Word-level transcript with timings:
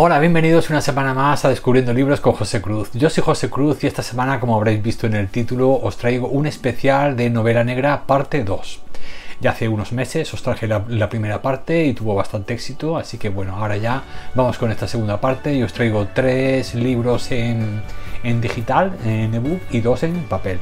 Hola, 0.00 0.20
bienvenidos 0.20 0.70
una 0.70 0.80
semana 0.80 1.12
más 1.12 1.44
a 1.44 1.48
Descubriendo 1.48 1.92
Libros 1.92 2.20
con 2.20 2.32
José 2.32 2.62
Cruz. 2.62 2.88
Yo 2.94 3.10
soy 3.10 3.24
José 3.24 3.50
Cruz 3.50 3.82
y 3.82 3.88
esta 3.88 4.04
semana, 4.04 4.38
como 4.38 4.54
habréis 4.54 4.80
visto 4.80 5.08
en 5.08 5.14
el 5.14 5.26
título, 5.26 5.72
os 5.72 5.96
traigo 5.96 6.28
un 6.28 6.46
especial 6.46 7.16
de 7.16 7.30
novela 7.30 7.64
negra 7.64 8.06
parte 8.06 8.44
2. 8.44 8.80
Ya 9.40 9.50
hace 9.50 9.66
unos 9.66 9.90
meses 9.90 10.32
os 10.32 10.40
traje 10.40 10.68
la, 10.68 11.08
primera 11.08 11.42
parte 11.42 11.84
y 11.84 11.94
tuvo 11.94 12.14
bastante 12.14 12.54
éxito, 12.54 12.96
así 12.96 13.18
que 13.18 13.28
bueno, 13.28 13.56
ahora 13.56 13.76
ya 13.76 14.04
vamos 14.36 14.56
con 14.56 14.70
esta 14.70 14.86
segunda 14.86 15.20
parte 15.20 15.52
y 15.54 15.64
os 15.64 15.72
traigo 15.72 16.06
tres 16.14 16.76
libros 16.76 17.32
en, 17.32 17.82
en 18.22 18.40
digital, 18.40 18.96
en 19.04 19.34
ebook 19.34 19.62
y 19.72 19.80
dos 19.80 20.04
en 20.04 20.14
papel. 20.28 20.60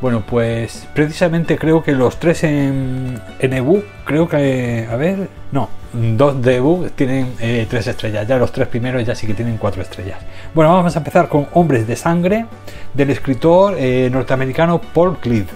Bueno, 0.00 0.22
pues 0.26 0.86
precisamente 0.92 1.56
creo 1.56 1.82
que 1.82 1.92
los 1.92 2.18
tres 2.18 2.44
en, 2.44 3.20
en 3.38 3.52
ebook, 3.52 3.84
creo 4.04 4.28
que, 4.28 4.86
a 4.90 4.96
ver, 4.96 5.28
no, 5.52 5.70
dos 5.92 6.42
de 6.42 6.56
ebook 6.56 6.90
tienen 6.92 7.32
eh, 7.40 7.66
tres 7.70 7.86
estrellas, 7.86 8.26
ya 8.26 8.36
los 8.36 8.52
tres 8.52 8.68
primeros 8.68 9.04
ya 9.06 9.14
sí 9.14 9.26
que 9.26 9.34
tienen 9.34 9.56
cuatro 9.56 9.82
estrellas. 9.82 10.18
Bueno, 10.52 10.72
vamos 10.72 10.94
a 10.96 10.98
empezar 10.98 11.28
con 11.28 11.46
Hombres 11.52 11.86
de 11.86 11.96
Sangre 11.96 12.46
del 12.92 13.10
escritor 13.10 13.76
eh, 13.78 14.10
norteamericano 14.12 14.80
Paul 14.80 15.18
Cleave. 15.18 15.46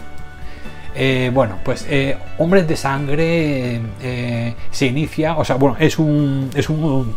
Eh, 0.95 1.31
bueno, 1.33 1.59
pues 1.63 1.87
Hombres 2.39 2.67
de 2.67 2.77
Sangre 2.77 3.81
se 4.71 4.87
inicia, 4.87 5.37
o 5.37 5.45
sea, 5.45 5.57
bueno, 5.57 5.77
es 5.79 5.99
un, 5.99 6.51
es 6.55 6.69
un 6.69 7.15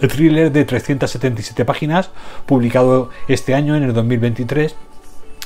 thriller 0.00 0.52
de 0.52 0.64
377 0.64 1.64
páginas 1.64 2.10
publicado 2.46 3.10
este 3.26 3.54
año 3.54 3.76
en 3.76 3.82
el 3.82 3.92
2023 3.92 4.74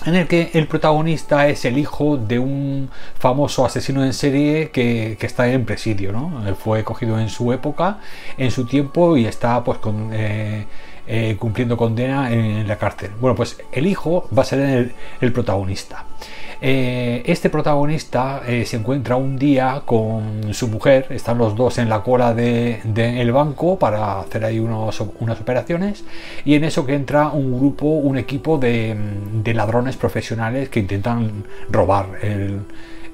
en 0.06 0.14
el 0.14 0.26
que 0.26 0.50
el 0.54 0.66
protagonista 0.66 1.48
es 1.48 1.64
el 1.64 1.78
hijo 1.78 2.16
de 2.16 2.38
un 2.38 2.90
famoso 3.18 3.64
asesino 3.64 4.04
en 4.04 4.12
serie 4.12 4.70
que, 4.70 5.16
está 5.20 5.48
en 5.48 5.64
presidio, 5.64 6.12
¿no? 6.12 6.54
Fue 6.56 6.84
cogido 6.84 7.18
en 7.18 7.28
su 7.28 7.52
época, 7.52 7.98
en 8.36 8.50
su 8.50 8.66
tiempo 8.66 9.16
y 9.16 9.26
está 9.26 9.62
pues 9.62 9.78
eh, 10.12 10.66
eh, 11.06 11.36
cumpliendo 11.38 11.76
condena 11.76 12.30
en, 12.32 12.66
la 12.66 12.78
cárcel. 12.78 13.10
Bueno, 13.20 13.34
pues 13.34 13.58
el 13.72 13.86
hijo 13.86 14.28
va 14.36 14.42
a 14.42 14.46
ser 14.46 14.94
el, 15.20 15.32
protagonista. 15.32 16.04
Eh, 16.64 17.24
este 17.26 17.50
protagonista 17.50 18.42
eh, 18.46 18.64
se 18.64 18.76
encuentra 18.76 19.16
un 19.16 19.36
día 19.36 19.82
con 19.84 20.54
su 20.54 20.68
mujer, 20.68 21.06
están 21.10 21.36
los 21.38 21.56
dos 21.56 21.78
en 21.78 21.88
la 21.88 22.04
cola 22.04 22.34
del 22.34 23.32
banco 23.32 23.76
para 23.80 24.20
hacer 24.20 24.44
ahí 24.44 24.60
unas 24.60 25.00
operaciones 25.40 26.04
y 26.44 26.54
en 26.54 26.62
eso 26.62 26.86
que 26.86 26.94
entra 26.94 27.30
un 27.30 27.58
grupo, 27.58 27.86
un 27.86 28.16
equipo 28.16 28.58
de, 28.58 28.96
de 29.42 29.54
ladrones 29.54 29.96
profesionales 29.96 30.68
que 30.68 30.78
intentan 30.78 31.42
robar 31.68 32.06
el, 32.22 32.60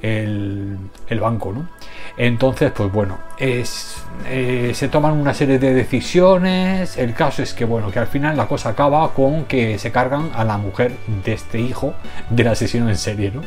el, 0.02 1.20
banco. 1.20 1.52
¿no? 1.52 1.68
Entonces, 2.16 2.72
pues 2.72 2.90
bueno, 2.90 3.18
es, 3.38 4.02
eh, 4.26 4.72
se 4.74 4.88
toman 4.88 5.12
una 5.12 5.34
serie 5.34 5.58
de 5.58 5.72
decisiones. 5.72 6.96
El 6.96 7.14
caso 7.14 7.42
es 7.42 7.54
que, 7.54 7.64
bueno, 7.64 7.90
que 7.90 7.98
al 7.98 8.08
final 8.08 8.36
la 8.36 8.46
cosa 8.46 8.70
acaba 8.70 9.12
con 9.14 9.44
que 9.44 9.78
se 9.78 9.92
cargan 9.92 10.30
a 10.34 10.44
la 10.44 10.58
mujer 10.58 10.92
de 11.24 11.32
este 11.32 11.60
hijo 11.60 11.94
del 12.30 12.48
asesino 12.48 12.88
en 12.88 12.96
serie. 12.96 13.30
¿no? 13.30 13.42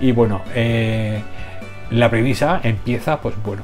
Y 0.00 0.12
bueno, 0.12 0.42
eh, 0.54 1.20
la 1.90 2.10
premisa 2.10 2.60
empieza, 2.62 3.20
pues 3.20 3.34
bueno, 3.44 3.62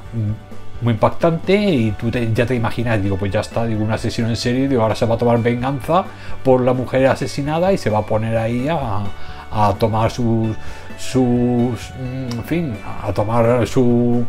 muy 0.82 0.94
impactante 0.94 1.54
y 1.54 1.92
tú 1.92 2.10
ya 2.10 2.44
te 2.44 2.54
imaginas, 2.54 3.02
digo, 3.02 3.16
pues 3.16 3.32
ya 3.32 3.40
está, 3.40 3.64
digo, 3.64 3.84
un 3.84 3.92
asesino 3.92 4.28
en 4.28 4.36
serie, 4.36 4.68
digo, 4.68 4.82
ahora 4.82 4.94
se 4.94 5.06
va 5.06 5.14
a 5.14 5.18
tomar 5.18 5.40
venganza 5.40 6.04
por 6.42 6.60
la 6.60 6.72
mujer 6.72 7.06
asesinada 7.06 7.72
y 7.72 7.78
se 7.78 7.88
va 7.88 8.00
a 8.00 8.06
poner 8.06 8.36
ahí 8.36 8.68
a, 8.68 9.04
a 9.52 9.74
tomar 9.78 10.10
sus, 10.10 10.56
sus 10.98 11.20
mm, 11.20 12.40
fin, 12.46 12.74
a 13.02 13.12
tomar 13.12 13.66
sus 13.66 14.24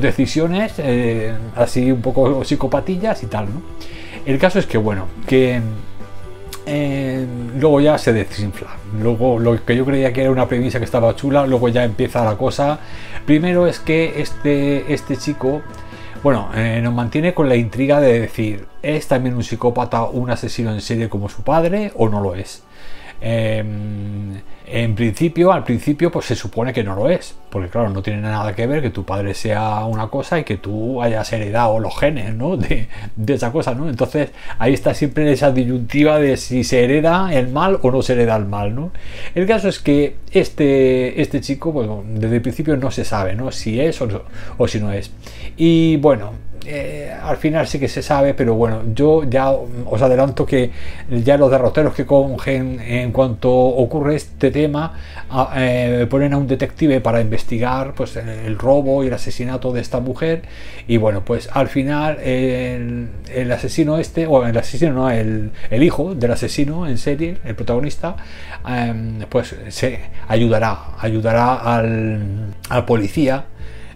decisiones 0.00 0.74
eh, 0.78 1.34
así 1.56 1.90
un 1.90 2.00
poco 2.00 2.44
psicopatillas 2.44 3.22
y 3.22 3.26
tal, 3.26 3.46
¿no? 3.46 3.62
El 4.24 4.38
caso 4.38 4.58
es 4.58 4.66
que, 4.66 4.78
bueno, 4.78 5.06
que 5.26 5.60
eh, 6.66 7.26
luego 7.58 7.80
ya 7.80 7.98
se 7.98 8.12
desinfla. 8.12 8.68
Luego 9.00 9.38
lo 9.38 9.64
que 9.64 9.74
yo 9.74 9.84
creía 9.84 10.12
que 10.12 10.22
era 10.22 10.30
una 10.30 10.46
premisa 10.46 10.78
que 10.78 10.84
estaba 10.84 11.16
chula, 11.16 11.46
luego 11.46 11.68
ya 11.68 11.84
empieza 11.84 12.24
la 12.24 12.36
cosa. 12.36 12.78
Primero 13.24 13.66
es 13.66 13.80
que 13.80 14.20
este, 14.20 14.92
este 14.92 15.16
chico, 15.16 15.62
bueno, 16.22 16.50
eh, 16.54 16.80
nos 16.82 16.92
mantiene 16.94 17.32
con 17.32 17.48
la 17.48 17.56
intriga 17.56 18.00
de 18.00 18.20
decir, 18.20 18.66
¿es 18.82 19.08
también 19.08 19.36
un 19.36 19.42
psicópata, 19.42 20.04
un 20.04 20.30
asesino 20.30 20.72
en 20.72 20.80
serie 20.80 21.08
como 21.08 21.28
su 21.28 21.42
padre 21.42 21.92
o 21.96 22.08
no 22.08 22.20
lo 22.20 22.34
es? 22.34 22.62
Em, 23.20 24.40
en 24.66 24.94
principio, 24.94 25.52
al 25.52 25.64
principio, 25.64 26.12
pues 26.12 26.26
se 26.26 26.36
supone 26.36 26.72
que 26.72 26.84
no 26.84 26.94
lo 26.94 27.10
es, 27.10 27.34
porque 27.50 27.68
claro, 27.68 27.90
no 27.90 28.02
tiene 28.02 28.20
nada 28.20 28.54
que 28.54 28.68
ver 28.68 28.80
que 28.80 28.90
tu 28.90 29.04
padre 29.04 29.34
sea 29.34 29.84
una 29.84 30.06
cosa 30.06 30.38
y 30.38 30.44
que 30.44 30.58
tú 30.58 31.02
hayas 31.02 31.32
heredado 31.32 31.80
los 31.80 31.98
genes, 31.98 32.34
¿no? 32.34 32.56
De, 32.56 32.88
esa 33.26 33.50
cosa, 33.50 33.74
¿no? 33.74 33.88
Entonces, 33.88 34.30
ahí 34.58 34.72
está 34.72 34.94
siempre 34.94 35.30
esa 35.32 35.50
disyuntiva 35.50 36.20
de 36.20 36.36
si 36.36 36.62
se 36.62 36.84
hereda 36.84 37.34
el 37.34 37.48
mal 37.48 37.78
o 37.82 37.90
no 37.90 38.00
se 38.02 38.12
hereda 38.12 38.36
el 38.36 38.46
mal, 38.46 38.74
¿no? 38.74 38.92
El 39.34 39.46
caso 39.46 39.68
es 39.68 39.80
que 39.80 40.16
este, 40.30 41.20
este 41.20 41.40
chico, 41.40 41.72
bueno, 41.72 42.04
desde 42.06 42.36
el 42.36 42.42
principio 42.42 42.76
no 42.76 42.90
se 42.92 43.04
sabe, 43.04 43.34
¿no? 43.34 43.50
Si 43.50 43.80
es 43.80 44.00
o, 44.00 44.08
o 44.56 44.68
si 44.68 44.78
no 44.78 44.92
es. 44.92 45.10
Y 45.56 45.96
bueno, 45.96 46.32
eh, 46.66 47.10
al 47.22 47.36
final 47.38 47.66
sí 47.66 47.78
que 47.78 47.88
se 47.88 48.02
sabe, 48.02 48.34
pero 48.34 48.54
bueno, 48.54 48.82
yo 48.94 49.24
ya 49.24 49.50
os 49.50 50.02
adelanto 50.02 50.44
que 50.44 50.70
ya 51.08 51.36
los 51.36 51.50
derroteros 51.50 51.94
que 51.94 52.04
cogen 52.04 52.80
en 52.80 53.12
cuanto 53.12 53.50
ocurre 53.50 54.16
este 54.16 54.50
tema 54.50 54.92
eh, 55.56 56.06
ponen 56.10 56.34
a 56.34 56.36
un 56.36 56.46
detective 56.46 57.00
para 57.00 57.20
investigar 57.20 57.94
pues 57.94 58.16
el 58.16 58.58
robo 58.58 59.02
y 59.02 59.06
el 59.06 59.14
asesinato 59.14 59.72
de 59.72 59.80
esta 59.80 60.00
mujer. 60.00 60.42
Y 60.86 60.98
bueno, 60.98 61.24
pues 61.24 61.48
al 61.52 61.68
final 61.68 62.18
el, 62.20 63.08
asesino 63.52 63.98
este, 63.98 64.26
o 64.26 64.46
el 64.46 64.56
asesino 64.56 64.92
no, 64.92 65.10
el, 65.10 65.52
hijo 65.70 66.14
del 66.14 66.32
asesino 66.32 66.86
en 66.86 66.98
serie, 66.98 67.38
el 67.44 67.54
protagonista, 67.54 68.16
em, 68.68 69.20
pues 69.28 69.54
se 69.68 70.00
ayudará, 70.28 70.78
ayudará 70.98 71.54
al, 71.54 72.54
al 72.68 72.84
policía 72.84 73.44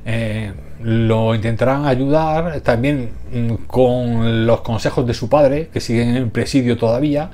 eh, 0.06 0.52
lo 0.84 1.34
intentarán 1.34 1.86
ayudar 1.86 2.60
también 2.60 3.10
mm, 3.32 3.54
con 3.66 4.46
los 4.46 4.60
consejos 4.60 5.06
de 5.06 5.14
su 5.14 5.30
padre, 5.30 5.68
que 5.72 5.80
siguen 5.80 6.14
en 6.14 6.30
presidio 6.30 6.76
todavía, 6.76 7.30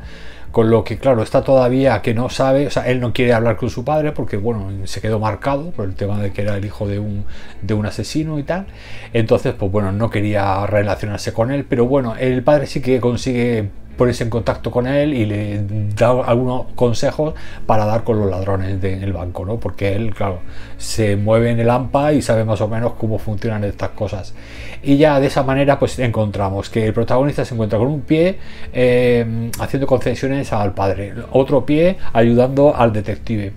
con 0.53 0.71
lo 0.71 0.85
que 0.85 0.99
claro, 0.99 1.23
está 1.23 1.43
todavía 1.43 2.01
que 2.01 2.15
no 2.15 2.29
sabe, 2.29 2.69
o 2.69 2.71
sea, 2.71 2.89
él 2.89 3.01
no 3.01 3.13
quiere 3.13 3.33
hablar 3.33 3.57
con 3.57 3.71
su 3.71 3.85
padre 3.85 4.13
porque 4.13 4.37
bueno, 4.37 4.71
se 4.87 5.01
quedó 5.01 5.19
marcado 5.19 5.71
por 5.73 5.85
el 5.85 5.95
tema 5.95 6.21
de 6.21 6.33
que 6.33 6.43
era 6.43 6.57
el 6.57 6.65
hijo 6.65 6.87
de 6.87 7.01
un, 7.01 7.25
de 7.63 7.75
un 7.75 7.87
asesino 7.87 8.39
y 8.39 8.45
tal, 8.45 8.67
entonces 9.13 9.55
pues 9.55 9.71
bueno, 9.71 9.93
no 9.93 10.11
quería 10.11 10.65
relacionarse 10.67 11.33
con 11.33 11.51
él, 11.51 11.67
pero 11.69 11.87
bueno, 11.87 12.15
el 12.17 12.43
padre 12.45 12.67
sí 12.67 12.81
que 12.81 13.01
consigue 13.01 13.71
ponerse 13.97 14.25
en 14.25 14.31
contacto 14.31 14.71
con 14.71 14.87
él 14.87 15.13
y 15.15 15.27
le 15.27 15.61
da 15.95 16.11
algunos 16.25 16.67
consejos 16.75 17.35
para 17.67 17.85
dar 17.85 18.05
con 18.05 18.19
los 18.19 18.31
ladrones 18.31 18.81
del 18.81 19.13
banco, 19.13 19.45
¿no? 19.45 19.59
Porque 19.59 19.95
él, 19.95 20.15
claro, 20.15 20.41
se 20.79 21.17
mueve 21.17 21.51
en 21.51 21.61
el 21.61 21.69
AMPA 21.69 22.15
y 22.15 22.23
sabe 22.23 22.45
más 22.45 22.61
o 22.61 22.69
menos 22.69 22.95
cómo 22.95 23.19
funcionan 23.19 23.65
estas 23.65 23.91
cosas. 23.91 24.35
Y 24.83 24.97
ya 24.97 25.21
de 25.21 25.27
esa 25.27 25.43
manera, 25.43 25.79
pues 25.79 25.99
encontramos 25.99 26.71
que 26.71 26.87
el 26.87 26.95
protagonista 26.95 27.45
se 27.45 27.55
encuentra 27.55 27.79
con 27.79 27.89
un 27.89 28.01
pie 28.01 28.39
eh, 28.73 29.51
haciendo 29.59 29.87
concesiones 29.87 30.53
al 30.53 30.73
padre, 30.73 31.13
otro 31.33 31.67
pie 31.67 31.99
ayudando 32.13 32.75
al 32.75 32.93
detective. 32.93 33.53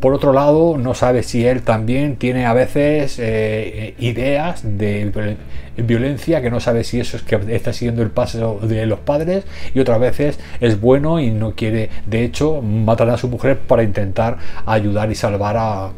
Por 0.00 0.14
otro 0.14 0.32
lado, 0.32 0.78
no 0.78 0.94
sabe 0.94 1.24
si 1.24 1.44
él 1.44 1.62
también 1.62 2.16
tiene 2.16 2.46
a 2.46 2.52
veces 2.52 3.18
eh, 3.18 3.94
ideas 3.98 4.60
de 4.62 5.36
violencia, 5.76 6.40
que 6.40 6.50
no 6.50 6.60
sabe 6.60 6.84
si 6.84 7.00
eso 7.00 7.16
es 7.16 7.22
que 7.22 7.40
está 7.48 7.72
siguiendo 7.72 8.02
el 8.02 8.10
paso 8.10 8.60
de 8.62 8.86
los 8.86 9.00
padres 9.00 9.44
otras 9.80 10.00
veces 10.00 10.38
es 10.60 10.80
bueno 10.80 11.20
y 11.20 11.30
no 11.30 11.54
quiere, 11.54 11.90
de 12.06 12.24
hecho, 12.24 12.60
matar 12.62 13.10
a 13.10 13.18
su 13.18 13.28
mujer 13.28 13.58
para 13.58 13.82
intentar 13.82 14.38
ayudar 14.66 15.10
y 15.10 15.14
salvar 15.14 15.56
a, 15.56 15.90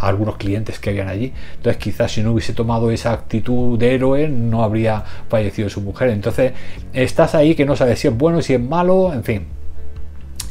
algunos 0.00 0.36
clientes 0.36 0.78
que 0.78 0.90
habían 0.90 1.08
allí. 1.08 1.32
Entonces 1.56 1.76
quizás 1.76 2.12
si 2.12 2.22
no 2.22 2.32
hubiese 2.32 2.54
tomado 2.54 2.90
esa 2.90 3.12
actitud 3.12 3.78
de 3.78 3.94
héroe 3.94 4.28
no 4.28 4.62
habría 4.62 5.04
fallecido 5.28 5.68
su 5.68 5.80
mujer. 5.80 6.10
Entonces 6.10 6.52
estás 6.92 7.34
ahí 7.34 7.54
que 7.54 7.64
no 7.64 7.76
sabes 7.76 7.98
si 7.98 8.08
es 8.08 8.16
bueno, 8.16 8.40
si 8.40 8.54
es 8.54 8.60
malo, 8.60 9.12
en 9.12 9.24
fin 9.24 9.57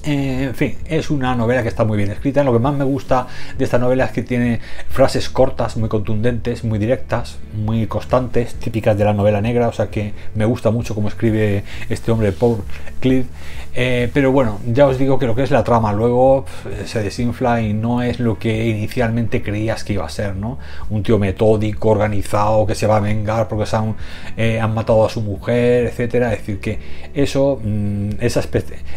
eh, 0.04 0.44
en 0.44 0.56
fin, 0.56 0.76
es 0.86 1.10
una 1.10 1.36
novela 1.36 1.64
que 1.64 1.70
está 1.70 1.84
muy 1.84 1.98
bien 1.98 2.12
escrita. 2.12 2.44
Lo 2.44 2.54
que 2.54 2.60
más 2.60 2.74
me 2.74 2.84
gusta 2.84 3.28
de 3.58 3.64
esta 3.64 3.78
novela 3.78 4.06
es 4.06 4.12
que 4.12 4.24
tiene 4.24 4.60
frases 4.90 5.30
cortas, 5.30 5.78
muy 5.78 5.90
contundentes, 5.90 6.64
muy 6.64 6.80
directas, 6.80 7.38
muy 7.54 7.88
constantes, 7.88 8.56
típicas 8.56 8.98
de 8.98 9.06
la 9.06 9.14
novela 9.14 9.42
negra. 9.42 9.68
O 9.68 9.74
sea 9.74 9.88
que 9.88 10.14
me 10.36 10.46
gusta 10.46 10.72
mucho 10.72 10.96
cómo 10.96 11.08
escribe 11.08 11.64
este 11.90 12.12
hombre, 12.12 12.32
Paul 12.32 12.64
Cliff. 13.00 13.26
Eh, 13.80 14.10
pero 14.12 14.32
bueno, 14.32 14.60
ya 14.66 14.88
os 14.88 14.98
digo 14.98 15.20
que 15.20 15.28
lo 15.28 15.36
que 15.36 15.44
es 15.44 15.52
la 15.52 15.64
trama 15.64 15.94
luego 15.94 16.46
se 16.86 17.04
desinfla 17.04 17.62
y 17.62 17.74
no 17.74 18.02
es 18.02 18.20
lo 18.20 18.40
que 18.40 18.70
inicialmente 18.70 19.44
creías 19.44 19.84
que 19.84 19.94
iba 19.94 20.04
a 20.04 20.10
ser, 20.10 20.36
¿no? 20.36 20.58
Un 20.90 21.04
tío 21.04 21.20
metódico, 21.20 21.90
organizado, 21.90 22.66
que 22.66 22.74
se 22.74 22.88
va 22.88 22.98
a 22.98 23.00
vengar 23.02 23.48
porque 23.48 23.66
eh, 24.36 24.60
han 24.60 24.74
matado 24.74 25.06
a 25.06 25.10
su 25.10 25.22
mujer, 25.22 25.86
etcétera. 25.86 26.34
Es 26.34 26.40
decir, 26.40 26.60
que 26.60 26.80
eso, 27.14 27.60
mm, 27.64 28.10
esas 28.20 28.50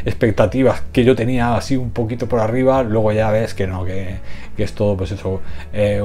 expectativas 0.07 0.83
que 0.93 1.05
yo 1.05 1.15
tenía 1.15 1.57
así 1.57 1.77
un 1.77 1.91
poquito 1.91 2.29
por 2.29 2.41
arriba, 2.41 2.83
luego 2.83 3.13
ya 3.13 3.31
ves 3.31 3.55
que 3.55 3.67
no, 3.67 3.85
que, 3.85 4.19
es 4.59 4.75
todo 4.75 4.95
pues 4.95 5.11
eso, 5.13 5.41
eh, 5.73 6.03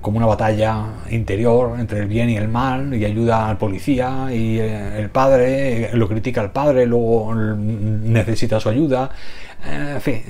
como 0.00 0.16
una 0.16 0.26
batalla 0.26 0.86
interior 1.10 1.78
entre 1.78 2.00
el 2.00 2.06
bien 2.06 2.30
y 2.30 2.36
el 2.36 2.48
mal, 2.48 2.94
y 2.94 3.04
ayuda 3.04 3.50
al 3.50 3.58
policía, 3.58 4.28
y 4.30 4.58
eh, 4.58 4.98
el 4.98 5.10
padre 5.10 5.90
lo 5.92 6.08
critica 6.08 6.40
al 6.40 6.52
padre, 6.52 6.86
luego 6.86 7.34
necesita 7.34 8.60
su 8.60 8.70
ayuda. 8.70 9.10
Eh, 9.64 9.92
en 9.94 10.00
fin, 10.00 10.22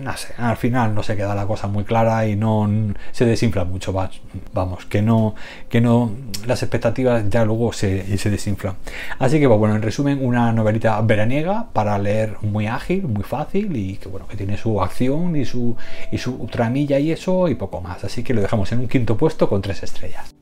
no 0.00 0.16
sé, 0.16 0.34
al 0.36 0.56
final 0.56 0.94
no 0.94 1.02
se 1.02 1.16
queda 1.16 1.34
la 1.34 1.46
cosa 1.46 1.66
muy 1.66 1.84
clara 1.84 2.26
y 2.26 2.36
no 2.36 2.68
se 3.12 3.24
desinfla 3.24 3.64
mucho, 3.64 3.94
vamos, 4.52 4.86
que 4.86 5.02
no, 5.02 5.34
que 5.68 5.80
no, 5.80 6.10
las 6.46 6.62
expectativas 6.62 7.24
ya 7.28 7.44
luego 7.44 7.72
se, 7.72 8.18
se 8.18 8.30
desinflan. 8.30 8.76
Así 9.18 9.40
que 9.40 9.48
pues, 9.48 9.58
bueno, 9.58 9.76
en 9.76 9.82
resumen, 9.82 10.24
una 10.24 10.52
novelita 10.52 11.00
veraniega 11.00 11.68
para 11.72 11.98
leer 11.98 12.36
muy 12.42 12.66
ágil, 12.66 13.04
muy 13.04 13.24
fácil 13.24 13.76
y 13.76 13.96
que 13.96 14.08
bueno, 14.08 14.26
que 14.26 14.36
tiene 14.36 14.56
su 14.56 14.80
acción 14.82 15.36
y 15.36 15.44
su, 15.44 15.76
y 16.12 16.18
su 16.18 16.46
tramilla 16.50 16.98
y 16.98 17.12
eso 17.12 17.48
y 17.48 17.54
poco 17.54 17.80
más. 17.80 18.04
Así 18.04 18.22
que 18.22 18.34
lo 18.34 18.42
dejamos 18.42 18.70
en 18.72 18.80
un 18.80 18.88
quinto 18.88 19.16
puesto 19.16 19.48
con 19.48 19.62
tres 19.62 19.82
estrellas. 19.82 20.34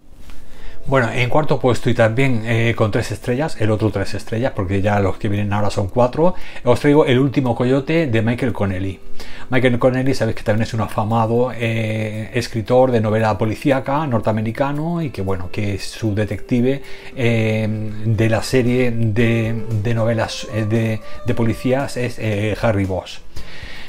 Bueno, 0.86 1.10
en 1.10 1.30
cuarto 1.30 1.58
puesto 1.58 1.88
y 1.88 1.94
también 1.94 2.42
eh, 2.44 2.74
con 2.76 2.90
tres 2.90 3.10
estrellas, 3.10 3.56
el 3.58 3.70
otro 3.70 3.90
tres 3.90 4.12
estrellas, 4.12 4.52
porque 4.54 4.82
ya 4.82 5.00
los 5.00 5.16
que 5.16 5.30
vienen 5.30 5.50
ahora 5.54 5.70
son 5.70 5.88
cuatro, 5.88 6.34
os 6.62 6.78
traigo 6.78 7.06
El 7.06 7.20
último 7.20 7.54
coyote 7.56 8.06
de 8.06 8.20
Michael 8.20 8.52
Connelly. 8.52 9.00
Michael 9.48 9.78
Connelly, 9.78 10.12
sabéis 10.12 10.36
que 10.36 10.42
también 10.42 10.64
es 10.64 10.74
un 10.74 10.82
afamado 10.82 11.52
eh, 11.54 12.30
escritor 12.34 12.90
de 12.90 13.00
novela 13.00 13.38
policíaca 13.38 14.06
norteamericano 14.06 15.00
y 15.00 15.08
que 15.08 15.22
bueno, 15.22 15.48
que 15.50 15.76
es 15.76 15.84
su 15.84 16.14
detective 16.14 16.82
eh, 17.16 17.66
de 18.04 18.28
la 18.28 18.42
serie 18.42 18.90
de, 18.90 19.94
novelas 19.94 20.46
de, 20.52 21.00
de, 21.24 21.34
policías 21.34 21.96
es 21.96 22.18
Harry 22.62 22.84
Bosch. 22.84 23.20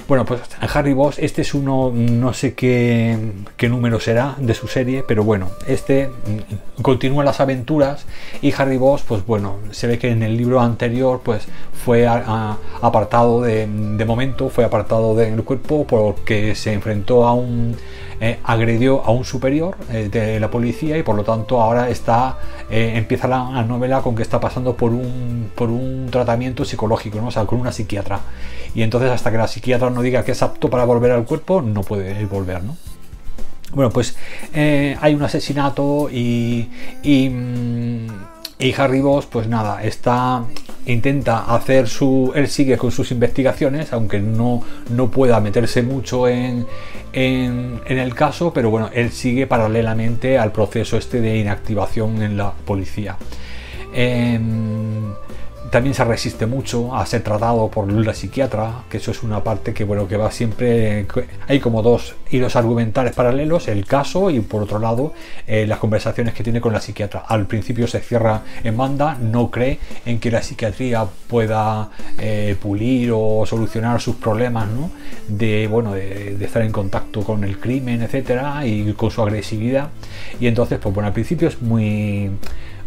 Bueno, 0.07 0.23
pues 0.23 0.41
Harry 0.73 0.93
Boss, 0.93 1.17
este 1.17 1.41
es 1.41 1.55
uno, 1.55 1.91
no 1.91 2.31
sé 2.33 2.53
qué, 2.53 3.17
número 3.67 3.99
será 3.99 4.35
de 4.37 4.53
su 4.53 4.67
serie, 4.67 5.03
pero 5.07 5.23
bueno, 5.23 5.49
este 5.65 6.09
mm, 6.09 6.81
continúa 6.83 7.23
las 7.23 7.39
aventuras 7.39 8.05
y 8.39 8.53
Harry 8.53 8.77
Boss, 8.77 9.01
pues 9.01 9.25
bueno, 9.25 9.57
se 9.71 9.87
ve 9.87 9.97
que 9.97 10.11
en 10.11 10.21
el 10.21 10.37
libro 10.37 10.61
anterior, 10.61 11.21
pues 11.23 11.47
fue 11.83 12.05
apartado 12.05 13.41
de, 13.41 13.65
de 13.65 14.05
momento, 14.05 14.49
fue 14.49 14.63
apartado 14.63 15.15
del 15.15 15.43
cuerpo 15.43 15.87
porque 15.87 16.53
se 16.53 16.73
enfrentó 16.73 17.25
a 17.25 17.33
un 17.33 17.75
eh, 18.19 18.39
agredió 18.43 19.03
a 19.03 19.11
un 19.11 19.25
superior 19.25 19.75
eh, 19.91 20.09
de 20.09 20.39
la 20.39 20.49
policía 20.49 20.97
y 20.97 21.03
por 21.03 21.15
lo 21.15 21.23
tanto 21.23 21.61
ahora 21.61 21.89
está 21.89 22.37
eh, 22.69 22.93
empieza 22.95 23.27
la, 23.27 23.63
novela 23.63 24.01
con 24.01 24.15
que 24.15 24.21
está 24.23 24.39
pasando 24.39 24.75
por 24.75 24.91
un, 24.91 25.51
por 25.53 25.69
un 25.69 26.07
tratamiento 26.09 26.63
psicológico, 26.63 27.19
¿no? 27.19 27.27
o 27.27 27.31
sea, 27.31 27.45
con 27.45 27.59
una 27.59 27.71
psiquiatra. 27.71 28.19
Y 28.73 28.83
entonces 28.83 29.11
hasta 29.11 29.31
que 29.31 29.37
la 29.37 29.47
psiquiatra 29.47 29.89
no 29.89 30.01
diga 30.01 30.23
que 30.23 30.31
es 30.31 30.41
apto 30.41 30.69
para 30.69 30.85
volver 30.85 31.11
al 31.11 31.25
cuerpo, 31.25 31.61
no 31.61 31.81
puede 31.81 32.25
volver, 32.25 32.63
¿no? 32.63 32.77
Bueno, 33.73 33.89
pues 33.89 34.15
hay 34.53 35.13
un 35.13 35.23
asesinato 35.23 36.09
y, 36.09 36.69
y, 37.03 37.29
mm, 37.29 38.07
y 38.59 38.73
Harry 38.73 39.01
Boss, 39.01 39.25
pues 39.25 39.47
nada, 39.47 39.83
está 39.83 40.43
intenta 40.85 41.53
hacer 41.53 41.87
su. 41.87 42.31
Él 42.35 42.47
sigue 42.47 42.77
con 42.77 42.91
sus 42.91 43.11
investigaciones, 43.11 43.91
aunque 43.93 44.19
no, 44.19 44.63
no 44.89 45.09
pueda 45.09 45.39
meterse 45.39 45.81
mucho 45.81 46.27
en, 46.27 46.65
en, 47.13 47.81
el 47.87 48.13
caso, 48.13 48.53
pero 48.53 48.69
bueno, 48.69 48.89
él 48.93 49.11
sigue 49.11 49.47
paralelamente 49.47 50.37
al 50.37 50.51
proceso 50.51 50.97
este 50.97 51.21
de 51.21 51.37
inactivación 51.37 52.21
en 52.21 52.37
la 52.37 52.51
policía. 52.51 53.17
Em, 53.93 55.13
también 55.75 55.93
se 55.93 56.05
resiste 56.05 56.45
mucho 56.45 56.95
a 56.95 57.05
ser 57.05 57.21
tratado 57.21 57.67
por 57.67 57.91
la 57.91 58.13
psiquiatra, 58.13 58.83
que 58.89 58.95
eso 58.95 59.11
es 59.11 59.23
una 59.23 59.43
parte 59.43 59.73
que 59.73 59.83
bueno 59.83 60.07
que 60.07 60.15
va 60.15 60.31
siempre 60.31 61.05
hay 61.49 61.59
como 61.59 61.81
dos 61.81 62.15
hilos 62.31 62.55
argumentales 62.55 63.13
paralelos, 63.13 63.67
el 63.67 63.85
caso 63.85 64.29
y 64.29 64.39
por 64.39 64.63
otro 64.63 64.79
lado 64.79 65.11
eh, 65.45 65.67
las 65.67 65.79
conversaciones 65.79 66.33
que 66.33 66.43
tiene 66.43 66.61
con 66.61 66.71
la 66.71 66.79
psiquiatra. 66.79 67.25
Al 67.27 67.45
principio 67.45 67.87
se 67.87 67.99
cierra 67.99 68.43
en 68.63 68.77
banda, 68.77 69.17
no 69.19 69.51
cree 69.51 69.79
en 70.05 70.21
que 70.21 70.31
la 70.31 70.41
psiquiatría 70.41 71.07
pueda 71.27 71.89
eh, 72.19 72.55
pulir 72.61 73.11
o 73.13 73.45
solucionar 73.45 73.99
sus 73.99 74.15
problemas, 74.15 74.69
¿no? 74.69 74.91
De 75.27 75.67
bueno 75.67 75.91
de, 75.91 76.37
de, 76.37 76.45
estar 76.45 76.61
en 76.61 76.71
contacto 76.71 77.21
con 77.21 77.43
el 77.43 77.59
crimen, 77.59 78.01
etcétera, 78.01 78.65
y 78.65 78.93
con 78.93 79.11
su 79.11 79.21
agresividad. 79.21 79.89
Y 80.39 80.47
entonces, 80.47 80.79
pues 80.81 80.95
bueno, 80.95 81.07
al 81.07 81.13
principio 81.13 81.49
es 81.49 81.61
muy 81.61 82.31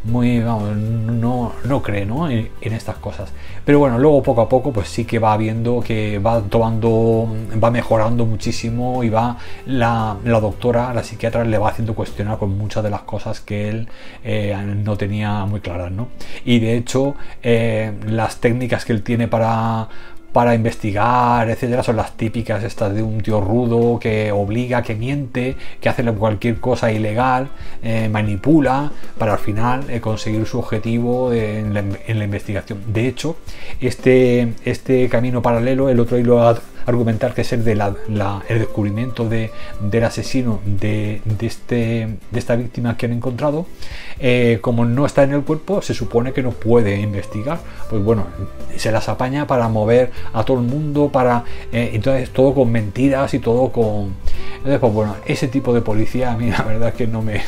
muy, 0.05 0.41
vamos, 0.41 0.77
no, 0.77 1.53
no 1.65 1.83
cree 1.83 2.07
¿no? 2.07 2.29
En, 2.31 2.49
estas 2.61 2.97
cosas. 2.97 3.33
Pero 3.65 3.79
bueno, 3.79 3.99
luego 3.99 4.23
poco 4.23 4.41
a 4.43 4.49
poco, 4.49 4.73
pues 4.73 4.89
sí 4.89 5.05
que 5.05 5.19
va 5.19 5.37
viendo 5.37 5.81
que 5.81 6.19
va 6.19 6.43
tomando, 6.43 7.29
va 7.63 7.71
mejorando 7.71 8.27
muchísimo 8.27 9.03
y 9.03 9.09
va 9.09 9.37
la, 9.67 10.17
la 10.25 10.41
doctora, 10.41 10.93
la 10.95 11.03
psiquiatra, 11.03 11.45
le 11.45 11.59
va 11.59 11.71
haciendo 11.71 11.95
cuestionar 11.95 12.39
con 12.39 12.57
muchas 12.57 12.85
de 12.85 12.91
las 12.91 13.03
cosas 13.03 13.41
que 13.41 13.69
él 13.69 13.89
eh, 14.25 14.57
no 14.85 14.97
tenía 14.97 15.45
muy 15.45 15.61
claras, 15.61 15.91
¿no? 15.91 16.09
Y 16.45 16.61
de 16.61 16.77
hecho, 16.77 17.15
eh, 17.43 17.93
las 18.07 18.41
técnicas 18.41 18.85
que 18.85 18.93
él 18.93 19.03
tiene 19.03 19.29
para, 19.29 19.89
para 20.33 20.55
investigar, 20.55 21.49
etcétera, 21.49 21.83
son 21.83 21.97
las 21.97 22.17
típicas 22.17 22.63
estas 22.63 22.95
de 22.95 23.03
un 23.03 23.21
tío 23.21 23.41
rudo 23.41 23.99
que 23.99 24.31
obliga, 24.31 24.83
que 24.83 24.95
miente, 24.95 25.57
que 25.81 25.89
hace 25.89 26.05
cualquier 26.05 26.61
cosa 26.61 26.93
ilegal, 26.93 27.49
eh, 27.83 28.09
manipula 28.09 28.93
para 29.19 29.33
al 29.33 29.39
final 29.39 29.89
eh, 29.89 30.01
conseguir 30.01 30.47
su 30.47 30.59
objetivo 30.59 31.33
en 31.33 31.75
la, 31.75 32.25
investigación. 32.25 32.81
De 32.93 33.09
hecho, 33.09 33.37
este, 33.81 34.55
este 34.65 35.09
camino 35.09 35.41
paralelo, 35.43 35.89
el 35.89 35.99
otro 36.01 36.19
hilo 36.19 36.41
argumentar 36.89 37.35
que 37.35 37.43
es 37.43 37.53
el 37.53 37.65
de 37.65 37.75
la, 37.75 37.95
el 38.49 38.59
descubrimiento 38.59 39.29
de, 39.29 39.51
del 39.81 40.05
asesino 40.05 40.61
de, 40.65 41.21
de, 41.25 41.47
este, 41.47 42.09
de 42.31 42.39
esta 42.39 42.57
víctima 42.57 42.97
que 42.97 43.07
han 43.07 43.13
encontrado, 43.13 43.67
eh, 44.19 44.59
como 44.63 44.85
no 44.85 45.05
está 45.07 45.23
en 45.23 45.33
el 45.33 45.43
cuerpo, 45.43 45.83
se 45.83 45.95
supone 45.95 46.33
que 46.33 46.43
no 46.43 46.53
puede 46.53 47.01
investigar. 47.01 47.59
Pues 47.91 48.03
bueno, 48.03 48.27
se 48.77 48.91
las 48.91 49.09
apaña 49.09 49.47
para 49.47 49.69
mover 49.69 50.11
a 50.33 50.45
todo 50.45 50.59
el 50.59 50.67
mundo, 50.67 51.11
para 51.13 51.45
eh, 51.73 51.91
entonces 51.93 52.31
todo 52.31 52.55
con 52.55 52.73
mentiras 52.73 53.35
y 53.35 53.39
todo 53.39 53.71
con. 53.71 54.15
Entonces, 54.57 54.81
pues 54.81 54.93
bueno, 54.93 55.17
ese 55.27 55.49
tipo 55.49 55.75
de 55.75 55.83
policía 55.83 56.33
a 56.33 56.37
mí 56.37 56.51
la 56.51 56.63
verdad 56.63 56.89
es 56.89 56.95
que 56.95 57.07
no 57.07 57.23
me, 57.23 57.43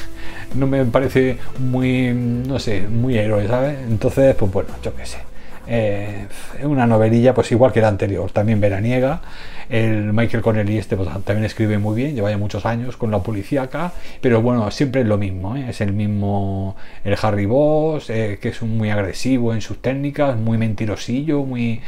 no 0.55 0.67
me 0.67 0.85
parece 0.85 1.39
muy, 1.59 2.13
no 2.13 2.59
sé, 2.59 2.87
muy 2.89 3.17
héroe, 3.17 3.47
¿sabes? 3.49 3.79
Entonces, 3.89 4.35
pues 4.35 4.53
bueno, 4.53 4.71
yo 4.83 4.95
qué 4.95 5.07
sé. 5.07 5.30
Eh, 5.73 6.27
una 6.65 6.85
novelilla, 6.85 7.33
pues 7.33 7.53
igual 7.53 7.73
que 7.73 7.81
la 7.81 7.87
anterior, 7.87 8.33
también 8.33 8.61
veraniega. 8.61 9.21
El 9.69 10.13
Michael 10.13 10.43
Connelly 10.43 10.79
este 10.79 10.97
pues, 10.97 11.09
también 11.25 11.45
escribe 11.45 11.79
muy 11.79 11.95
bien, 11.95 12.17
lleva 12.17 12.29
ya 12.29 12.37
muchos 12.37 12.67
años 12.67 12.97
con 12.97 13.13
la 13.13 13.23
policía 13.23 13.63
acá, 13.63 13.93
pero 14.21 14.43
bueno, 14.43 14.69
siempre 14.73 15.03
es 15.03 15.07
lo 15.07 15.17
mismo, 15.17 15.55
¿eh? 15.55 15.67
es 15.69 15.81
el 15.81 15.93
mismo, 15.93 16.75
el 17.05 17.17
Harry 17.23 17.47
Boss, 17.47 18.11
eh, 18.11 18.41
que 18.43 18.49
es 18.49 18.61
muy 18.63 18.91
agresivo 18.91 19.55
en 19.55 19.61
sus 19.61 19.81
técnicas, 19.81 20.37
muy 20.37 20.59
mentirosillo, 20.59 21.45
muy... 21.45 21.81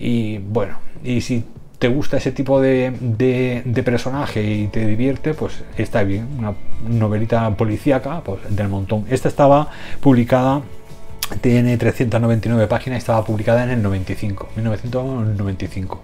Y 0.00 0.38
bueno, 0.38 0.78
y 1.04 1.20
si 1.20 1.44
te 1.78 1.86
gusta 1.86 2.16
ese 2.16 2.32
tipo 2.32 2.60
de, 2.60 2.92
de, 3.00 3.82
personaje 3.84 4.42
y 4.42 4.66
te 4.66 4.84
divierte, 4.84 5.34
pues 5.34 5.62
está 5.78 6.02
bien, 6.02 6.26
una 6.36 6.54
novelita 6.88 7.48
policíaca, 7.56 8.22
pues 8.24 8.40
del 8.48 8.68
montón. 8.68 9.04
Esta 9.08 9.28
estaba 9.28 9.68
publicada 10.00 10.62
tiene 11.40 11.76
399 11.76 12.66
páginas 12.66 12.96
y 12.96 12.98
estaba 12.98 13.24
publicada 13.24 13.64
en 13.64 13.70
el 13.70 13.82
95, 13.82 14.48
1995. 14.56 16.02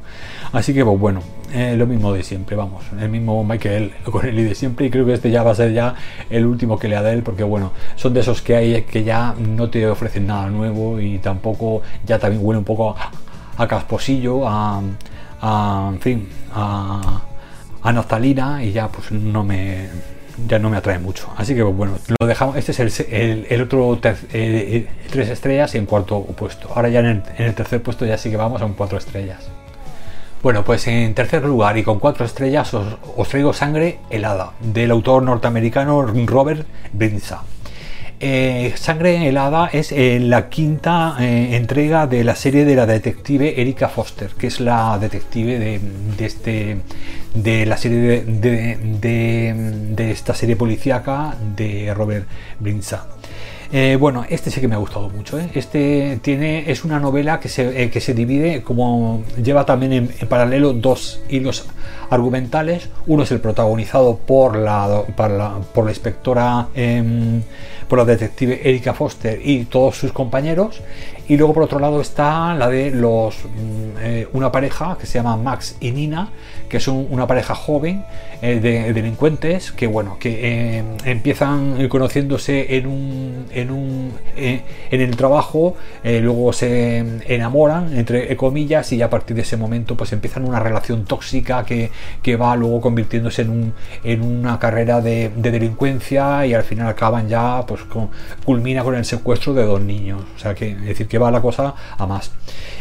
Así 0.52 0.72
que, 0.72 0.84
pues 0.84 0.98
bueno, 0.98 1.22
eh, 1.52 1.76
lo 1.76 1.86
mismo 1.86 2.12
de 2.12 2.22
siempre, 2.22 2.56
vamos, 2.56 2.84
el 2.98 3.08
mismo 3.08 3.42
Michael 3.44 3.92
con 4.04 4.26
el 4.26 4.36
de 4.36 4.54
siempre. 4.54 4.86
Y 4.86 4.90
creo 4.90 5.04
que 5.04 5.14
este 5.14 5.30
ya 5.30 5.42
va 5.42 5.52
a 5.52 5.54
ser 5.54 5.72
ya 5.72 5.94
el 6.30 6.46
último 6.46 6.78
que 6.78 6.88
lea 6.88 7.02
de 7.02 7.12
él, 7.12 7.22
porque 7.22 7.42
bueno, 7.42 7.72
son 7.96 8.14
de 8.14 8.20
esos 8.20 8.42
que 8.42 8.56
hay 8.56 8.82
que 8.82 9.04
ya 9.04 9.34
no 9.34 9.68
te 9.68 9.86
ofrecen 9.86 10.26
nada 10.26 10.48
nuevo 10.48 11.00
y 11.00 11.18
tampoco 11.18 11.82
ya 12.04 12.18
también 12.18 12.44
huele 12.44 12.58
un 12.58 12.64
poco 12.64 12.96
a, 13.56 13.66
casposillo, 13.66 14.48
a, 14.48 14.80
en 15.92 16.00
fin, 16.00 16.28
a, 16.54 17.22
a 17.82 17.92
naftalina 17.92 18.64
y 18.64 18.72
ya 18.72 18.88
pues 18.88 19.12
no 19.12 19.44
me 19.44 19.88
ya 20.46 20.58
no 20.58 20.70
me 20.70 20.76
atrae 20.76 20.98
mucho. 20.98 21.32
Así 21.36 21.54
que 21.54 21.62
bueno, 21.62 21.94
lo 22.20 22.26
dejamos. 22.26 22.56
Este 22.56 22.72
es 22.72 23.00
el, 23.00 23.62
otro 23.62 23.98
eh, 24.02 24.86
tres 25.10 25.28
estrellas 25.28 25.74
y 25.74 25.78
en 25.78 25.86
cuarto 25.86 26.22
puesto. 26.22 26.70
Ahora 26.74 26.88
ya 26.88 27.00
en 27.00 27.22
el, 27.38 27.54
tercer 27.54 27.82
puesto 27.82 28.04
ya 28.04 28.18
sí 28.18 28.30
que 28.30 28.36
vamos 28.36 28.62
a 28.62 28.66
un 28.66 28.74
cuatro 28.74 28.98
estrellas. 28.98 29.48
Bueno, 30.42 30.64
pues 30.64 30.86
en 30.86 31.14
tercer 31.14 31.44
lugar 31.44 31.76
y 31.78 31.82
con 31.82 31.98
cuatro 31.98 32.24
estrellas 32.24 32.72
os, 32.74 33.28
traigo 33.28 33.52
Sangre 33.52 33.98
helada 34.10 34.52
del 34.60 34.90
autor 34.90 35.22
norteamericano 35.22 36.02
Robert 36.02 36.66
Brinza. 36.92 37.42
Eh, 38.18 38.72
Sangre 38.76 39.28
helada 39.28 39.68
es 39.72 39.92
eh, 39.92 40.18
la 40.20 40.48
quinta 40.48 41.16
entrega 41.18 42.06
de 42.06 42.24
la 42.24 42.34
serie 42.34 42.64
de 42.64 42.74
la 42.74 42.86
detective 42.86 43.60
Erika 43.60 43.88
Foster, 43.88 44.30
que 44.30 44.46
es 44.46 44.60
la 44.60 44.98
detective 44.98 45.58
de, 45.58 46.24
este 46.24 46.78
de 47.34 47.66
la 47.66 47.76
serie 47.76 48.22
de, 48.24 50.10
esta 50.10 50.34
serie 50.34 50.56
policíaca 50.56 51.36
de 51.54 51.92
Robert 51.94 52.26
Brinza. 52.58 53.06
Eh, 53.72 53.96
bueno, 53.98 54.24
este 54.28 54.50
sí 54.50 54.60
que 54.60 54.68
me 54.68 54.74
ha 54.74 54.78
gustado 54.78 55.08
mucho. 55.08 55.38
¿eh? 55.38 55.50
Este 55.54 56.18
tiene, 56.22 56.70
es 56.70 56.84
una 56.84 57.00
novela 57.00 57.40
que 57.40 57.48
se, 57.48 57.82
eh, 57.82 57.90
que 57.90 58.00
se 58.00 58.14
divide, 58.14 58.62
como 58.62 59.24
lleva 59.42 59.66
también 59.66 59.92
en, 59.92 60.08
paralelo 60.28 60.72
dos 60.72 61.20
hilos 61.28 61.66
argumentales. 62.10 62.88
Uno 63.06 63.24
es 63.24 63.32
el 63.32 63.40
protagonizado 63.40 64.16
por 64.16 64.56
la, 64.56 65.02
por 65.16 65.84
la, 65.84 65.90
inspectora, 65.90 66.68
em, 66.74 67.42
por 67.88 67.98
la 67.98 68.04
detective 68.04 68.60
Erika 68.62 68.94
Foster 68.94 69.40
y 69.42 69.64
todos 69.64 69.96
sus 69.96 70.12
compañeros. 70.12 70.80
Y 71.28 71.36
luego 71.36 71.54
por 71.54 71.64
otro 71.64 71.80
lado 71.80 72.00
está 72.00 72.54
la 72.54 72.68
de 72.68 72.92
los 72.92 73.36
mm, 73.44 74.36
una 74.36 74.52
pareja 74.52 74.96
que 75.00 75.06
se 75.06 75.18
llama 75.18 75.36
Max 75.36 75.76
y 75.80 75.90
Nina, 75.90 76.30
que 76.68 76.80
son 76.80 77.06
una 77.10 77.26
pareja 77.26 77.54
joven 77.54 78.04
de 78.40 78.92
delincuentes 78.92 79.72
que 79.72 79.86
bueno 79.86 80.18
que 80.18 80.84
empiezan 81.04 81.88
conociéndose 81.88 82.76
en 82.76 82.86
un 82.86 83.46
en, 83.52 83.70
un, 83.70 84.12
eh, 84.36 84.62
en 84.90 85.00
el 85.00 85.16
trabajo, 85.16 85.76
eh, 86.02 86.20
luego 86.20 86.52
se 86.52 86.98
enamoran, 87.26 87.96
entre 87.96 88.36
comillas, 88.36 88.92
y 88.92 89.02
a 89.02 89.10
partir 89.10 89.36
de 89.36 89.42
ese 89.42 89.56
momento 89.56 89.96
pues 89.96 90.12
empiezan 90.12 90.44
una 90.44 90.60
relación 90.60 91.04
tóxica 91.04 91.64
que, 91.64 91.90
que 92.22 92.36
va 92.36 92.56
luego 92.56 92.80
convirtiéndose 92.80 93.42
en, 93.42 93.50
un, 93.50 93.74
en 94.04 94.22
una 94.22 94.58
carrera 94.58 95.00
de, 95.00 95.30
delincuencia 95.36 96.46
y 96.46 96.54
al 96.54 96.64
final 96.64 96.88
acaban 96.88 97.28
ya, 97.28 97.64
pues 97.66 97.82
culmina 98.44 98.82
con 98.82 98.94
el 98.94 99.04
secuestro 99.04 99.54
de 99.54 99.64
dos 99.64 99.80
niños. 99.80 100.22
O 100.36 100.38
sea 100.38 100.54
que, 100.54 100.70
es 100.70 100.84
decir, 100.84 101.08
que 101.08 101.18
va 101.18 101.30
la 101.30 101.40
cosa 101.40 101.74
a 101.96 102.06
más. 102.06 102.30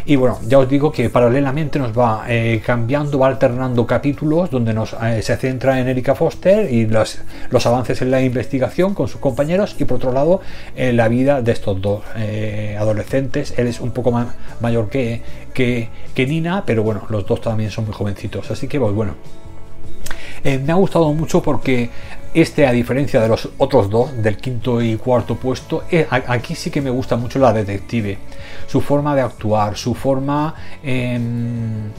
Y 0.05 0.15
bueno, 0.15 0.39
ya 0.47 0.59
os 0.59 0.69
digo 0.69 0.91
que 0.91 1.09
paralelamente 1.09 1.79
nos 1.79 1.97
va 1.97 2.25
eh, 2.27 2.61
cambiando, 2.65 3.17
va 3.17 3.27
alternando 3.27 3.74
capítulos 3.83 4.49
donde 4.49 4.73
nos, 4.73 4.95
se 5.21 5.35
centra 5.37 5.79
en 5.79 5.87
Erika 5.87 6.15
Foster 6.15 6.71
y 6.71 6.87
los, 6.87 7.19
los 7.49 7.65
avances 7.65 8.01
en 8.01 8.11
la 8.11 8.21
investigación 8.21 8.93
con 8.93 9.07
sus 9.07 9.19
compañeros 9.19 9.75
y 9.79 9.85
por 9.85 9.97
otro 9.97 10.11
lado 10.11 10.41
en 10.75 10.97
la 10.97 11.07
vida 11.07 11.41
de 11.41 11.51
estos 11.51 11.81
dos 11.81 12.03
eh, 12.15 12.77
adolescentes. 12.79 13.53
Él 13.57 13.67
es 13.67 13.79
un 13.79 13.91
poco 13.91 14.11
más 14.11 14.27
mayor 14.61 14.89
que, 14.89 15.21
que, 15.53 16.25
Nina, 16.27 16.63
pero 16.65 16.83
bueno, 16.83 17.03
los 17.09 17.25
dos 17.25 17.41
también 17.41 17.71
son 17.71 17.85
muy 17.85 17.93
jovencitos. 17.93 18.49
Así 18.51 18.67
que, 18.67 18.79
pues 18.79 18.93
bueno, 18.93 19.15
eh, 20.43 20.59
me 20.59 20.71
ha 20.71 20.75
gustado 20.75 21.11
mucho 21.13 21.41
porque 21.41 21.89
este, 22.33 22.67
a 22.67 22.71
diferencia 22.71 23.21
de 23.21 23.27
los 23.27 23.49
otros 23.57 23.89
dos, 23.89 24.21
del 24.21 24.37
quinto 24.37 24.81
y 24.81 24.97
cuarto 24.97 25.35
puesto, 25.35 25.83
eh, 25.89 26.05
aquí 26.09 26.55
sí 26.55 26.69
que 26.69 26.81
me 26.81 26.89
gusta 26.89 27.15
mucho 27.15 27.39
la 27.39 27.53
detective. 27.53 28.17
Su 28.67 28.81
forma 28.81 29.15
de 29.15 29.21
actuar, 29.21 29.77
su 29.77 29.93
forma... 29.93 30.53
Em, 30.83 31.91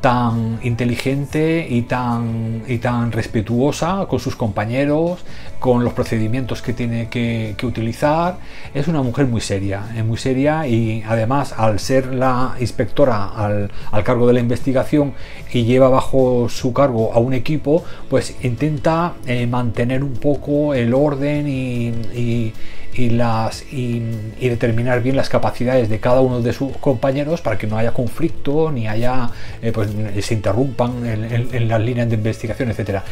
tan 0.00 0.58
inteligente 0.62 1.66
y 1.68 1.82
tan, 1.82 2.62
y 2.66 2.78
tan 2.78 3.12
respetuosa 3.12 4.06
con 4.08 4.18
sus 4.18 4.34
compañeros, 4.34 5.20
con 5.58 5.84
los 5.84 5.92
procedimientos 5.92 6.62
que 6.62 6.72
tiene 6.72 7.08
que, 7.08 7.54
utilizar. 7.62 8.38
Es 8.72 8.88
una 8.88 9.02
mujer 9.02 9.26
muy 9.26 9.42
seria, 9.42 9.84
es 9.94 10.04
muy 10.04 10.16
seria 10.16 10.66
y 10.66 11.04
además 11.06 11.54
al 11.56 11.78
ser 11.78 12.14
la 12.14 12.56
inspectora 12.58 13.26
al, 13.26 13.70
cargo 14.02 14.26
de 14.26 14.32
la 14.32 14.40
investigación 14.40 15.12
y 15.52 15.64
lleva 15.64 15.90
bajo 15.90 16.48
su 16.48 16.72
cargo 16.72 17.12
a 17.12 17.18
un 17.18 17.34
equipo, 17.34 17.84
pues 18.08 18.34
intenta 18.42 19.12
eh, 19.26 19.46
mantener 19.46 20.02
un 20.02 20.14
poco 20.14 20.74
el 20.74 20.94
orden 20.94 21.46
y, 21.46 22.52
las, 22.96 23.64
y, 23.72 24.02
determinar 24.40 25.02
bien 25.02 25.16
las 25.16 25.28
capacidades 25.28 25.88
de 25.88 26.00
cada 26.00 26.20
uno 26.20 26.40
de 26.40 26.52
sus 26.52 26.76
compañeros 26.78 27.40
para 27.40 27.56
que 27.56 27.66
no 27.66 27.76
haya 27.76 27.92
conflicto 27.92 28.70
ni 28.72 28.88
haya 28.88 29.30
eh, 29.62 29.72
pues 29.72 29.90
se 30.20 30.34
interrumpan 30.34 31.06
en, 31.06 31.68
las 31.68 31.80
líneas 31.80 32.08
de 32.08 32.16
investigación 32.16 32.70
etcétera. 32.70 33.04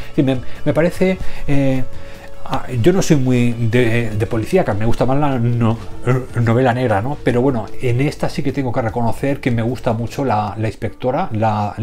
Me, 0.64 0.72
parece 0.72 1.18
eh, 1.46 1.84
yo 2.82 2.92
no 2.92 3.02
soy 3.02 3.16
muy 3.16 3.52
de, 3.52 4.10
de 4.10 4.26
policía, 4.26 4.64
me 4.78 4.86
gusta 4.86 5.04
más 5.04 5.18
la 5.18 5.38
novela 6.40 6.72
negra, 6.72 7.02
¿no? 7.02 7.18
Pero 7.22 7.42
bueno, 7.42 7.66
en 7.82 8.00
esta 8.00 8.28
sí 8.28 8.42
que 8.42 8.52
tengo 8.52 8.72
que 8.72 8.80
reconocer 8.80 9.40
que 9.40 9.50
me 9.50 9.62
gusta 9.62 9.92
mucho 9.92 10.24
la, 10.24 10.54
inspectora, 10.58 11.28
la, 11.32 11.74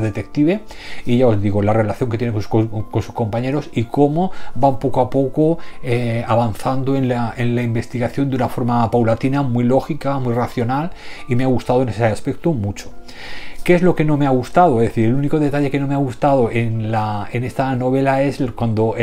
detective, 0.00 0.62
y 1.06 1.18
ya 1.18 1.26
os 1.28 1.40
digo, 1.40 1.62
la 1.62 1.72
relación 1.72 2.10
que 2.10 2.18
tiene 2.18 2.32
con, 2.48 2.86
sus 3.02 3.14
compañeros 3.14 3.70
y 3.72 3.84
cómo 3.84 4.32
van 4.54 4.78
poco 4.78 5.00
a 5.00 5.10
poco 5.10 5.58
eh, 5.82 6.24
avanzando 6.26 6.94
en 6.94 7.08
la, 7.08 7.34
en 7.36 7.54
la 7.54 7.62
investigación 7.62 8.30
de 8.30 8.36
una 8.36 8.48
forma 8.48 8.88
paulatina, 8.90 9.42
muy 9.42 9.64
lógica, 9.64 10.18
muy 10.18 10.34
racional, 10.34 10.92
y 11.28 11.36
me 11.36 11.44
ha 11.44 11.48
gustado 11.48 11.82
en 11.82 11.88
ese 11.88 12.04
aspecto 12.04 12.52
mucho. 12.52 12.92
¿Qué 13.64 13.76
es 13.76 13.82
lo 13.82 13.94
que 13.94 14.04
no 14.04 14.16
me 14.16 14.26
ha 14.26 14.30
gustado? 14.30 14.82
Es 14.82 14.88
decir, 14.88 15.04
el 15.04 15.14
único 15.14 15.38
detalle 15.38 15.70
que 15.70 15.78
no 15.78 15.86
me 15.86 15.94
ha 15.94 15.98
gustado 15.98 16.50
en, 16.50 16.90
la, 16.90 17.28
en 17.30 17.44
esta 17.44 17.76
novela 17.76 18.20
es 18.20 18.42
cuando, 18.56 18.96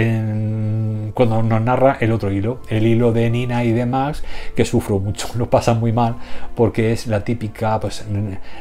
cuando 1.13 1.44
nos 1.44 1.62
narra 1.62 1.96
el 2.01 2.12
otro 2.12 2.30
hilo, 2.30 2.60
el 2.68 2.86
hilo 2.86 3.13
de 3.13 3.30
Nina 3.30 3.63
y 3.63 3.72
de 3.72 3.86
Max, 3.86 4.22
que 4.58 4.66
sufro 4.66 5.00
mucho, 5.00 5.30
lo 5.38 5.50
pasa 5.50 5.75
muy 5.75 5.94
mal, 5.94 6.16
porque 6.56 6.92
es 6.92 7.08
la 7.08 7.24
típica, 7.24 7.80
pues, 7.80 8.06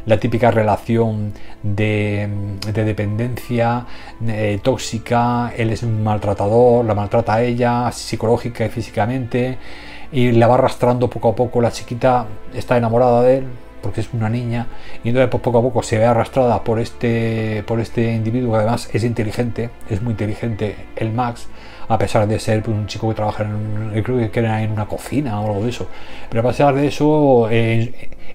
la 0.06 0.20
típica 0.20 0.52
relación 0.52 1.32
de, 1.64 2.28
dependencia 2.72 3.84
eh, 4.24 4.60
tóxica, 4.62 5.52
él 5.56 5.70
es 5.70 5.82
un 5.82 6.04
maltratador, 6.04 6.84
la 6.84 6.94
maltrata 6.94 7.34
a 7.34 7.42
ella, 7.42 7.90
psicológica 7.90 8.64
y 8.64 8.68
físicamente, 8.68 9.58
y 10.12 10.30
la 10.30 10.46
va 10.46 10.54
arrastrando 10.54 11.10
poco 11.10 11.30
a 11.30 11.34
poco, 11.34 11.60
la 11.60 11.72
chiquita 11.72 12.24
está 12.54 12.76
enamorada 12.76 13.22
de 13.22 13.38
él, 13.38 13.44
porque 13.82 14.00
es 14.00 14.08
una 14.12 14.28
niña 14.28 14.66
y 15.04 15.08
entonces 15.08 15.30
pues, 15.30 15.42
poco 15.42 15.58
a 15.58 15.62
poco 15.62 15.82
se 15.82 15.98
ve 15.98 16.04
arrastrada 16.04 16.62
por 16.64 16.80
este 16.80 17.62
por 17.66 17.80
este 17.80 18.12
individuo 18.12 18.52
que 18.52 18.58
además 18.58 18.88
es 18.92 19.04
inteligente 19.04 19.70
es 19.88 20.02
muy 20.02 20.12
inteligente 20.12 20.76
el 20.96 21.12
Max 21.12 21.48
a 21.88 21.98
pesar 21.98 22.26
de 22.26 22.38
ser 22.38 22.68
un 22.68 22.86
chico 22.86 23.08
que 23.08 23.14
trabaja 23.14 23.44
en 23.44 24.02
creo 24.02 24.30
que 24.30 24.40
era 24.40 24.62
en 24.62 24.72
una 24.72 24.86
cocina 24.86 25.40
o 25.40 25.46
algo 25.46 25.64
de 25.64 25.70
eso 25.70 25.88
pero 26.28 26.42
a 26.42 26.50
pesar 26.50 26.74
de 26.74 26.86
eso 26.86 27.48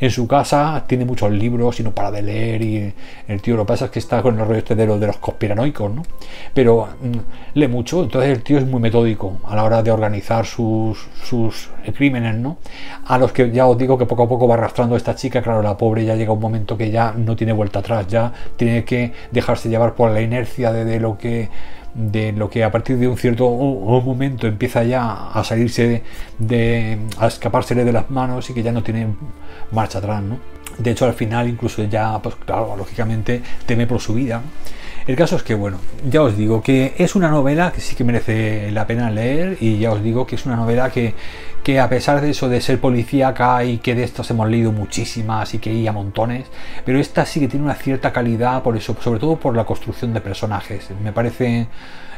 en 0.03 0.11
su 0.11 0.27
casa 0.27 0.83
tiene 0.87 1.05
muchos 1.05 1.31
libros 1.31 1.79
y 1.79 1.83
no 1.83 1.91
para 1.91 2.11
de 2.11 2.21
leer 2.21 2.61
y 2.61 2.93
el 3.27 3.41
tío 3.41 3.55
lo 3.55 3.63
que 3.63 3.67
pasa 3.67 3.85
es 3.85 3.91
que 3.91 3.99
está 3.99 4.21
con 4.21 4.39
el 4.39 4.45
rollo 4.45 4.59
este 4.59 4.75
de 4.75 4.85
los, 4.85 4.99
de 4.99 5.07
los 5.07 5.17
conspiranoicos, 5.17 5.93
¿no? 5.93 6.03
Pero 6.53 6.89
mm, 7.01 7.57
lee 7.57 7.67
mucho, 7.67 8.03
entonces 8.03 8.31
el 8.31 8.43
tío 8.43 8.57
es 8.57 8.65
muy 8.65 8.81
metódico 8.81 9.39
a 9.45 9.55
la 9.55 9.63
hora 9.63 9.81
de 9.81 9.91
organizar 9.91 10.45
sus, 10.45 11.07
sus 11.23 11.69
crímenes, 11.95 12.35
¿no? 12.35 12.57
A 13.05 13.17
los 13.17 13.31
que 13.31 13.49
ya 13.51 13.67
os 13.67 13.77
digo 13.77 13.97
que 13.97 14.05
poco 14.05 14.23
a 14.23 14.27
poco 14.27 14.47
va 14.47 14.55
arrastrando 14.55 14.95
a 14.95 14.97
esta 14.97 15.15
chica, 15.15 15.41
claro, 15.41 15.61
la 15.61 15.77
pobre 15.77 16.05
ya 16.05 16.15
llega 16.15 16.33
un 16.33 16.41
momento 16.41 16.77
que 16.77 16.91
ya 16.91 17.13
no 17.13 17.35
tiene 17.35 17.53
vuelta 17.53 17.79
atrás, 17.79 18.07
ya 18.07 18.33
tiene 18.57 18.83
que 18.83 19.13
dejarse 19.31 19.69
llevar 19.69 19.93
por 19.93 20.11
la 20.11 20.21
inercia 20.21 20.73
de 20.73 20.99
lo 20.99 21.17
que 21.17 21.49
de 21.93 22.31
lo 22.31 22.49
que 22.49 22.63
a 22.63 22.71
partir 22.71 22.97
de 22.97 23.07
un 23.07 23.17
cierto 23.17 23.49
momento 23.49 24.47
empieza 24.47 24.83
ya 24.83 25.29
a 25.31 25.43
salirse 25.43 26.03
de, 26.39 26.97
a 27.19 27.27
escapársele 27.27 27.83
de 27.83 27.91
las 27.91 28.09
manos 28.09 28.49
y 28.49 28.53
que 28.53 28.63
ya 28.63 28.71
no 28.71 28.83
tiene 28.83 29.07
marcha 29.71 29.99
atrás, 29.99 30.23
¿no? 30.23 30.39
De 30.77 30.91
hecho, 30.91 31.05
al 31.05 31.13
final, 31.13 31.47
incluso 31.47 31.83
ya, 31.83 32.19
pues 32.19 32.35
claro, 32.35 32.75
lógicamente 32.75 33.41
teme 33.65 33.85
por 33.85 33.99
su 33.99 34.15
vida. 34.15 34.41
El 35.05 35.15
caso 35.17 35.35
es 35.35 35.43
que, 35.43 35.53
bueno, 35.53 35.79
ya 36.09 36.21
os 36.21 36.37
digo 36.37 36.61
que 36.61 36.93
es 36.97 37.15
una 37.15 37.29
novela 37.29 37.71
que 37.71 37.81
sí 37.81 37.95
que 37.95 38.05
merece 38.05 38.71
la 38.71 38.87
pena 38.87 39.11
leer 39.11 39.57
y 39.59 39.77
ya 39.77 39.91
os 39.91 40.01
digo 40.01 40.25
que 40.25 40.35
es 40.35 40.45
una 40.45 40.55
novela 40.55 40.89
que, 40.91 41.13
que 41.61 41.79
a 41.79 41.89
pesar 41.89 42.21
de 42.21 42.29
eso 42.29 42.47
de 42.47 42.61
ser 42.61 42.79
policíaca 42.79 43.63
y 43.65 43.79
que 43.79 43.95
de 43.95 44.03
estas 44.03 44.29
hemos 44.31 44.49
leído 44.49 44.71
muchísimas 44.71 45.53
y 45.53 45.59
que 45.59 45.71
hay 45.71 45.87
a 45.87 45.91
montones, 45.91 46.45
pero 46.85 46.99
esta 46.99 47.25
sí 47.25 47.41
que 47.41 47.49
tiene 47.49 47.65
una 47.65 47.75
cierta 47.75 48.13
calidad 48.13 48.63
por 48.63 48.77
eso, 48.77 48.95
sobre 49.01 49.19
todo 49.19 49.35
por 49.35 49.55
la 49.55 49.65
construcción 49.65 50.13
de 50.13 50.21
personajes. 50.21 50.89
Me 51.03 51.11
parece 51.11 51.67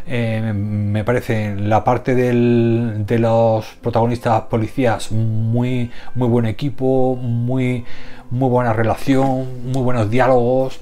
eh, 0.07 0.53
me 0.53 1.03
parece 1.03 1.55
la 1.55 1.83
parte 1.83 2.13
de 2.13 3.19
los 3.19 3.65
protagonistas 3.81 4.43
policías 4.43 5.11
muy 5.11 5.89
muy 6.13 6.27
buen 6.27 6.45
equipo, 6.45 7.15
muy 7.15 7.83
muy 8.29 8.49
buena 8.49 8.73
relación, 8.73 9.71
muy 9.71 9.81
buenos 9.81 10.09
diálogos. 10.11 10.79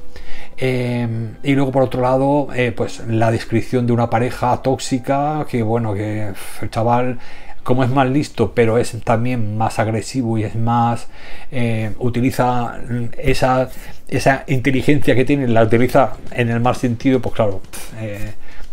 Eh, 0.57 1.07
y 1.43 1.53
luego 1.53 1.71
por 1.71 1.83
otro 1.83 2.01
lado, 2.01 2.49
eh, 2.55 2.71
pues 2.71 3.01
la 3.07 3.31
descripción 3.31 3.87
de 3.87 3.93
una 3.93 4.09
pareja 4.09 4.61
tóxica 4.61 5.45
que 5.49 5.63
bueno 5.63 5.93
que 5.93 6.33
el 6.61 6.69
chaval 6.69 7.19
como 7.63 7.83
es 7.85 7.89
más 7.89 8.09
listo, 8.09 8.53
pero 8.53 8.77
es 8.77 8.93
también 9.05 9.57
más 9.57 9.79
agresivo 9.79 10.37
y 10.37 10.43
es 10.43 10.55
más. 10.55 11.07
Eh, 11.49 11.93
utiliza 11.99 12.77
esa, 13.17 13.69
esa 14.09 14.43
inteligencia 14.47 15.15
que 15.15 15.23
tiene, 15.23 15.47
la 15.47 15.63
utiliza 15.63 16.13
en 16.31 16.49
el 16.49 16.59
mal 16.59 16.75
sentido, 16.75 17.21
pues 17.21 17.35
claro, 17.35 17.61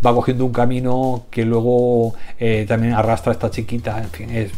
va 0.04 0.12
cogiendo 0.12 0.44
un 0.44 0.52
camino 0.52 1.26
que 1.30 1.44
luego 1.44 2.14
también 2.66 2.94
arrastra 2.94 3.30
a 3.30 3.34
esta 3.34 3.50
chiquita. 3.50 4.02
En 4.02 4.10
fin, 4.10 4.30
es, 4.30 4.50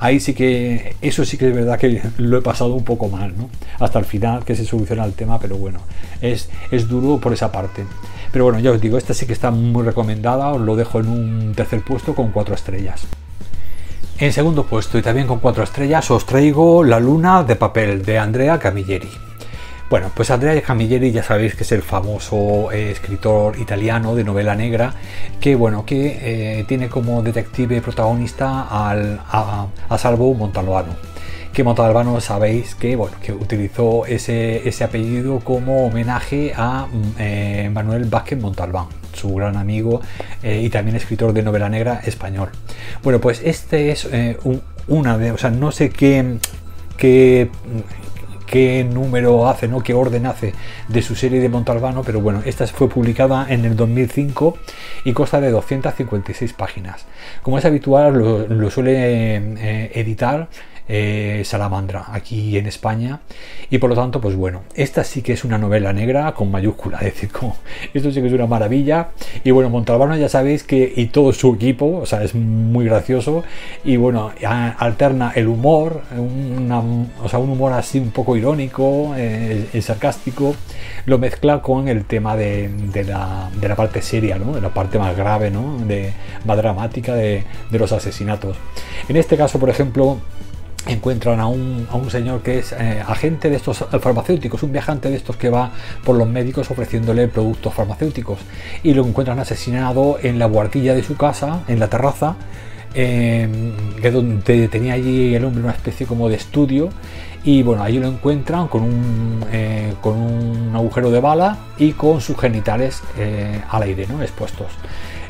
ahí 0.00 0.18
sí 0.18 0.34
que. 0.34 0.96
Eso 1.00 1.24
sí 1.24 1.36
que 1.38 1.48
es 1.48 1.54
verdad 1.54 1.78
que 1.78 2.02
lo 2.18 2.38
he 2.38 2.42
pasado 2.42 2.74
un 2.74 2.84
poco 2.84 3.08
mal, 3.08 3.36
¿no? 3.36 3.48
Hasta 3.78 3.98
el 3.98 4.04
final 4.04 4.44
que 4.44 4.56
se 4.56 4.64
soluciona 4.64 5.04
el 5.04 5.12
tema, 5.12 5.38
pero 5.38 5.56
bueno, 5.56 5.80
es, 6.20 6.50
es 6.70 6.88
duro 6.88 7.18
por 7.18 7.32
esa 7.32 7.52
parte. 7.52 7.84
Pero 8.32 8.44
bueno, 8.44 8.58
ya 8.58 8.72
os 8.72 8.80
digo, 8.80 8.98
esta 8.98 9.14
sí 9.14 9.26
que 9.26 9.32
está 9.32 9.50
muy 9.50 9.84
recomendada, 9.84 10.48
os 10.48 10.60
lo 10.60 10.76
dejo 10.76 11.00
en 11.00 11.08
un 11.08 11.52
tercer 11.54 11.82
puesto 11.82 12.14
con 12.14 12.30
cuatro 12.30 12.54
estrellas. 12.54 13.06
En 14.18 14.32
segundo 14.32 14.64
puesto 14.66 14.98
y 14.98 15.02
también 15.02 15.26
con 15.26 15.38
cuatro 15.38 15.62
estrellas 15.62 16.10
os 16.10 16.26
traigo 16.26 16.84
La 16.84 17.00
luna 17.00 17.42
de 17.42 17.56
papel 17.56 18.04
de 18.04 18.18
Andrea 18.18 18.58
Camilleri. 18.58 19.29
Bueno, 19.90 20.12
pues 20.14 20.30
Andrea 20.30 20.62
Camilleri 20.62 21.10
ya 21.10 21.24
sabéis 21.24 21.56
que 21.56 21.64
es 21.64 21.72
el 21.72 21.82
famoso 21.82 22.70
eh, 22.70 22.92
escritor 22.92 23.58
italiano 23.58 24.14
de 24.14 24.22
novela 24.22 24.54
negra 24.54 24.94
que 25.40 25.56
bueno 25.56 25.84
que 25.84 26.60
eh, 26.60 26.64
tiene 26.68 26.88
como 26.88 27.24
detective 27.24 27.80
protagonista 27.82 28.68
al, 28.70 29.20
a, 29.28 29.66
Salvo 29.98 30.32
Montalbano. 30.34 30.94
Que 31.52 31.64
Montalbano 31.64 32.20
sabéis 32.20 32.76
que 32.76 32.94
bueno 32.94 33.16
que 33.20 33.32
utilizó 33.32 34.06
ese, 34.06 34.68
ese 34.68 34.84
apellido 34.84 35.40
como 35.40 35.86
homenaje 35.86 36.52
a 36.56 36.86
eh, 37.18 37.68
Manuel 37.74 38.04
Vázquez 38.04 38.40
Montalbán 38.40 38.86
su 39.12 39.34
gran 39.34 39.56
amigo 39.56 40.00
y 40.44 40.70
también 40.70 40.96
escritor 40.96 41.32
de 41.32 41.42
novela 41.42 41.68
negra 41.68 42.00
español. 42.04 42.50
Bueno, 43.02 43.20
pues 43.20 43.42
este 43.44 43.90
es 43.90 44.08
una 44.86 45.18
de, 45.18 45.32
o 45.32 45.36
sea, 45.36 45.50
no 45.50 45.72
sé 45.72 45.90
qué, 45.90 46.38
qué 46.96 47.50
qué 48.50 48.82
número 48.84 49.48
hace, 49.48 49.68
¿no? 49.68 49.80
qué 49.80 49.94
orden 49.94 50.26
hace 50.26 50.52
de 50.88 51.02
su 51.02 51.14
serie 51.14 51.40
de 51.40 51.48
Montalbano, 51.48 52.02
pero 52.02 52.20
bueno, 52.20 52.42
esta 52.44 52.66
fue 52.66 52.88
publicada 52.88 53.46
en 53.48 53.64
el 53.64 53.76
2005 53.76 54.58
y 55.04 55.12
consta 55.12 55.40
de 55.40 55.52
256 55.52 56.52
páginas. 56.54 57.06
Como 57.42 57.58
es 57.58 57.64
habitual, 57.64 58.14
lo, 58.48 58.70
suele 58.70 59.36
eh, 59.36 59.92
editar 59.94 60.48
eh, 60.92 61.42
Salamandra 61.44 62.06
aquí 62.08 62.58
en 62.58 62.66
España 62.66 63.20
y 63.70 63.78
por 63.78 63.90
lo 63.90 63.94
tanto 63.94 64.20
pues 64.20 64.34
bueno 64.34 64.62
esta 64.74 65.04
sí 65.04 65.22
que 65.22 65.32
es 65.32 65.44
una 65.44 65.56
novela 65.56 65.92
negra 65.92 66.34
con 66.34 66.50
mayúscula 66.50 66.98
es 67.02 67.14
decir 67.14 67.30
como, 67.30 67.56
esto 67.94 68.10
sí 68.10 68.20
que 68.20 68.26
es 68.26 68.32
una 68.32 68.48
maravilla 68.48 69.10
y 69.44 69.52
bueno 69.52 69.70
Montalbano 69.70 70.16
ya 70.16 70.28
sabéis 70.28 70.64
que 70.64 70.92
y 70.96 71.06
todo 71.06 71.32
su 71.32 71.54
equipo 71.54 71.98
o 71.98 72.06
sea 72.06 72.24
es 72.24 72.34
muy 72.34 72.86
gracioso 72.86 73.44
y 73.84 73.98
bueno 73.98 74.32
alterna 74.44 75.30
el 75.36 75.46
humor 75.46 76.02
o 77.22 77.28
sea, 77.28 77.38
un 77.38 77.50
humor 77.50 77.72
así 77.72 78.00
un 78.00 78.10
poco 78.10 78.36
irónico 78.36 79.14
eh, 79.16 79.68
sarcástico 79.80 80.56
lo 81.06 81.18
mezcla 81.18 81.62
con 81.62 81.86
el 81.86 82.04
tema 82.04 82.34
de, 82.34 82.68
la, 83.06 83.48
de, 83.54 83.68
la, 83.68 83.76
parte 83.76 84.02
seria 84.02 84.38
¿no? 84.38 84.54
de 84.54 84.60
la 84.60 84.70
parte 84.70 84.98
más 84.98 85.16
grave 85.16 85.52
¿no? 85.52 85.78
de, 85.86 86.12
más 86.44 86.56
dramática 86.56 87.14
de, 87.14 87.44
de 87.70 87.78
los 87.78 87.92
asesinatos 87.92 88.56
en 89.08 89.16
este 89.16 89.36
caso 89.36 89.60
por 89.60 89.70
ejemplo 89.70 90.18
encuentran 90.86 91.40
a 91.40 91.46
un, 91.46 91.86
señor 92.10 92.42
que 92.42 92.58
es 92.58 92.72
eh, 92.72 93.02
agente 93.06 93.50
de 93.50 93.56
estos 93.56 93.84
farmacéuticos, 94.00 94.62
un 94.62 94.72
viajante 94.72 95.10
de 95.10 95.16
estos 95.16 95.36
que 95.36 95.50
va 95.50 95.70
por 96.04 96.16
los 96.16 96.28
médicos 96.28 96.70
ofreciéndole 96.70 97.28
productos 97.28 97.74
farmacéuticos 97.74 98.38
y 98.82 98.94
lo 98.94 99.04
encuentran 99.06 99.38
asesinado 99.38 100.18
en 100.22 100.38
la 100.38 100.46
guardilla 100.46 100.94
de 100.94 101.02
su 101.02 101.16
casa, 101.16 101.60
en 101.68 101.80
la 101.80 101.88
terraza, 101.88 102.36
eh, 102.94 103.48
que 104.00 104.10
donde 104.10 104.68
tenía 104.68 104.94
allí 104.94 105.34
el 105.34 105.44
hombre 105.44 105.62
una 105.62 105.72
especie 105.72 106.06
como 106.06 106.28
de 106.28 106.36
estudio 106.36 106.88
y 107.44 107.62
bueno, 107.62 107.82
allí 107.82 107.98
lo 107.98 108.08
encuentran 108.08 108.68
con 108.68 108.82
un, 108.82 109.44
eh, 109.52 109.94
con 110.00 110.14
un 110.14 110.72
agujero 110.74 111.10
de 111.10 111.20
bala 111.20 111.58
y 111.78 111.92
con 111.92 112.20
sus 112.20 112.38
genitales 112.38 113.02
al 113.70 113.82
aire, 113.82 114.06
¿no? 114.08 114.22
expuestos. 114.22 114.68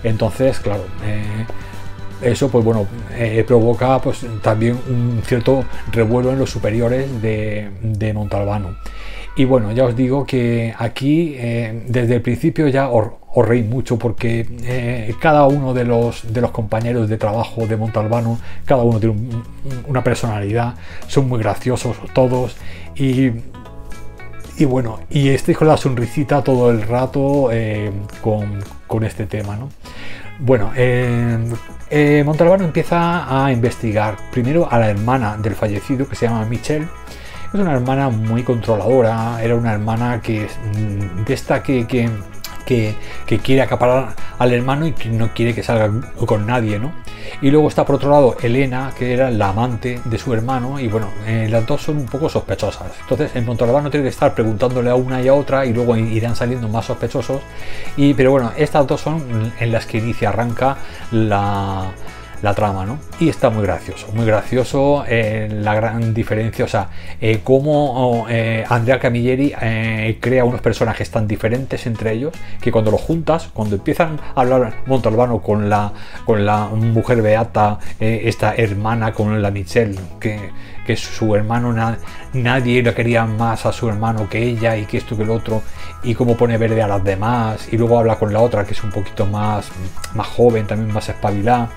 Entonces, 0.02 0.58
claro, 0.60 0.84
eso 2.22 2.48
pues 2.48 2.64
bueno 2.64 2.86
eh, 3.14 3.44
provoca 3.46 4.00
pues 4.00 4.26
también 4.42 4.78
un 4.88 5.22
cierto 5.24 5.64
revuelo 5.92 6.32
en 6.32 6.38
los 6.38 6.50
superiores 6.50 7.20
de, 7.22 8.12
Montalbano 8.14 8.76
y 9.36 9.44
bueno 9.44 9.72
ya 9.72 9.84
os 9.84 9.96
digo 9.96 10.26
que 10.26 10.74
aquí 10.76 11.34
eh, 11.36 11.84
desde 11.86 12.16
el 12.16 12.22
principio 12.22 12.68
ya 12.68 12.88
os, 12.90 13.12
mucho 13.68 13.96
porque 13.98 14.46
eh, 14.64 15.14
cada 15.20 15.46
uno 15.46 15.72
de 15.72 15.84
los 15.84 16.32
de 16.32 16.40
los 16.40 16.50
compañeros 16.50 17.08
de 17.08 17.16
trabajo 17.16 17.66
de 17.66 17.76
Montalbano 17.76 18.38
cada 18.64 18.82
uno 18.82 18.98
tiene 18.98 19.16
una 19.86 20.02
personalidad 20.02 20.74
son 21.06 21.28
muy 21.28 21.38
graciosos 21.38 21.96
todos 22.12 22.56
y 22.96 23.30
y 24.58 24.66
bueno, 24.66 25.00
y 25.08 25.30
estoy 25.30 25.54
con 25.54 25.68
la 25.68 25.78
sonrisita 25.78 26.44
todo 26.44 26.70
el 26.70 26.82
rato 26.82 27.48
con, 28.20 28.62
con, 28.86 29.04
este 29.04 29.24
tema, 29.24 29.56
¿no? 29.56 29.70
Bueno, 30.38 30.70
Montalbano 32.24 32.64
empieza 32.64 33.44
a 33.44 33.50
investigar 33.50 34.16
primero 34.30 34.70
a 34.70 34.78
la 34.78 34.90
hermana 34.90 35.36
del 35.36 35.54
fallecido 35.54 36.08
que 36.08 36.14
se 36.14 36.26
llama 36.26 36.44
Michelle. 36.44 36.86
Es 37.52 37.58
una 37.58 37.72
hermana 37.72 38.10
muy 38.10 38.44
controladora, 38.44 39.42
era 39.42 39.56
una 39.56 39.72
hermana 39.72 40.20
que 40.22 40.46
mm, 40.46 41.24
de 41.24 41.34
esta 41.34 41.62
que, 41.62 41.86
que 41.88 42.08
que, 42.64 42.94
quiere 43.42 43.62
acaparar 43.62 44.14
al 44.38 44.52
hermano 44.52 44.86
y 44.86 44.92
que 44.92 45.08
no 45.08 45.32
quiere 45.34 45.54
que 45.54 45.62
salga 45.62 45.90
con 46.26 46.46
nadie, 46.46 46.78
¿no? 46.78 46.92
Y 47.42 47.50
luego 47.50 47.68
está 47.68 47.84
por 47.84 47.96
otro 47.96 48.10
lado 48.10 48.36
Elena, 48.42 48.92
que 48.96 49.12
era 49.12 49.30
la 49.30 49.50
amante 49.50 50.00
de 50.04 50.18
su 50.18 50.32
hermano, 50.34 50.80
y 50.80 50.88
bueno, 50.88 51.08
eh, 51.26 51.48
las 51.50 51.66
dos 51.66 51.82
son 51.82 51.98
un 51.98 52.06
poco 52.06 52.28
sospechosas. 52.28 52.92
Entonces, 53.00 53.34
en 53.36 53.44
Montalbán 53.44 53.90
tiene 53.90 54.04
que 54.04 54.10
estar 54.10 54.34
preguntándole 54.34 54.90
a 54.90 54.94
una 54.94 55.22
y 55.22 55.28
a 55.28 55.34
otra, 55.34 55.64
y 55.64 55.72
luego 55.72 55.96
irán 55.96 56.36
saliendo 56.36 56.68
más 56.68 56.86
sospechosos. 56.86 57.40
Y, 57.96 58.14
pero 58.14 58.32
bueno, 58.32 58.52
estas 58.56 58.86
dos 58.86 59.00
son 59.00 59.52
en 59.58 59.72
las 59.72 59.86
que 59.86 59.98
inicia, 59.98 60.30
arranca 60.30 60.76
la, 61.12 61.92
la 62.42 62.54
trama, 62.54 62.86
¿no? 62.86 62.98
Y 63.18 63.28
está 63.28 63.50
muy 63.50 63.62
gracioso, 63.62 64.08
muy 64.14 64.24
gracioso 64.24 65.04
eh, 65.06 65.48
la 65.50 65.74
gran 65.74 66.14
diferencia, 66.14 66.64
o 66.64 66.68
sea, 66.68 66.88
eh, 67.20 67.40
cómo 67.44 68.26
eh, 68.28 68.64
Andrea 68.68 68.98
Camilleri 68.98 69.54
crea 70.20 70.44
unos 70.44 70.60
personajes 70.60 71.10
tan 71.10 71.26
diferentes 71.26 71.86
entre 71.86 72.12
ellos 72.12 72.32
que 72.60 72.72
cuando 72.72 72.90
los 72.90 73.00
juntas, 73.00 73.50
cuando 73.52 73.76
empiezan 73.76 74.18
a 74.34 74.40
hablar 74.40 74.74
Montalbano 74.86 75.40
con 75.40 75.68
la, 75.68 75.92
con 76.24 76.46
la 76.46 76.66
mujer 76.66 77.22
beata, 77.22 77.78
esta 77.98 78.54
hermana 78.54 79.12
con 79.12 79.40
la 79.42 79.50
Michelle, 79.50 79.98
que, 80.18 80.50
que 80.86 80.96
su 80.96 81.34
hermano, 81.34 81.74
nadie 82.32 82.82
le 82.82 82.94
quería 82.94 83.26
más 83.26 83.66
a 83.66 83.72
su 83.72 83.88
hermano 83.88 84.28
que 84.28 84.42
ella 84.42 84.76
y 84.76 84.86
que 84.86 84.98
esto 84.98 85.16
que 85.16 85.22
el 85.24 85.30
otro, 85.30 85.62
y 86.02 86.14
cómo 86.14 86.36
pone 86.36 86.56
verde 86.56 86.82
a 86.82 86.88
las 86.88 87.04
demás, 87.04 87.68
y 87.70 87.76
luego 87.76 87.98
habla 87.98 88.16
con 88.16 88.32
la 88.32 88.40
otra 88.40 88.64
que 88.64 88.72
es 88.72 88.82
un 88.82 88.90
poquito 88.90 89.26
más, 89.26 89.68
más 90.14 90.26
joven, 90.26 90.66
también 90.66 90.92
más 90.92 91.08
espabilada 91.08 91.70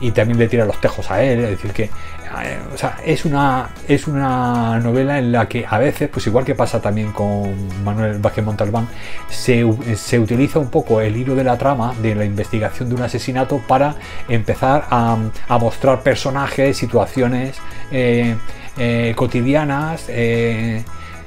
y 0.00 0.10
también 0.10 0.38
le 0.38 0.48
tira 0.48 0.64
los 0.64 0.80
tejos 0.80 1.10
a 1.10 1.22
él, 1.22 1.40
es 1.40 1.50
decir, 1.50 1.72
que 1.72 1.84
eh, 1.84 2.58
es, 3.04 3.24
una, 3.24 3.70
es 3.86 4.06
una 4.06 4.78
novela 4.80 5.18
en 5.18 5.32
la 5.32 5.48
que 5.48 5.64
a 5.68 5.78
veces, 5.78 6.08
pues 6.08 6.26
igual 6.26 6.44
que 6.44 6.54
pasa 6.54 6.80
también 6.80 7.12
con 7.12 7.54
Manuel 7.84 8.18
Vázquez 8.18 8.44
Montalbán, 8.44 8.88
se, 9.28 9.64
se 9.96 10.18
utiliza 10.18 10.58
un 10.58 10.70
poco 10.70 11.00
el 11.00 11.16
hilo 11.16 11.34
de 11.34 11.44
la 11.44 11.56
trama 11.56 11.94
de 12.02 12.14
la 12.14 12.24
investigación 12.24 12.88
de 12.88 12.96
un 12.96 13.02
asesinato 13.02 13.58
para 13.66 13.94
empezar 14.28 14.86
a, 14.90 15.16
mostrar 15.58 16.02
personajes, 16.02 16.76
situaciones 16.76 17.56
eh, 17.90 18.34
eh, 18.76 19.12
cotidianas, 19.16 20.08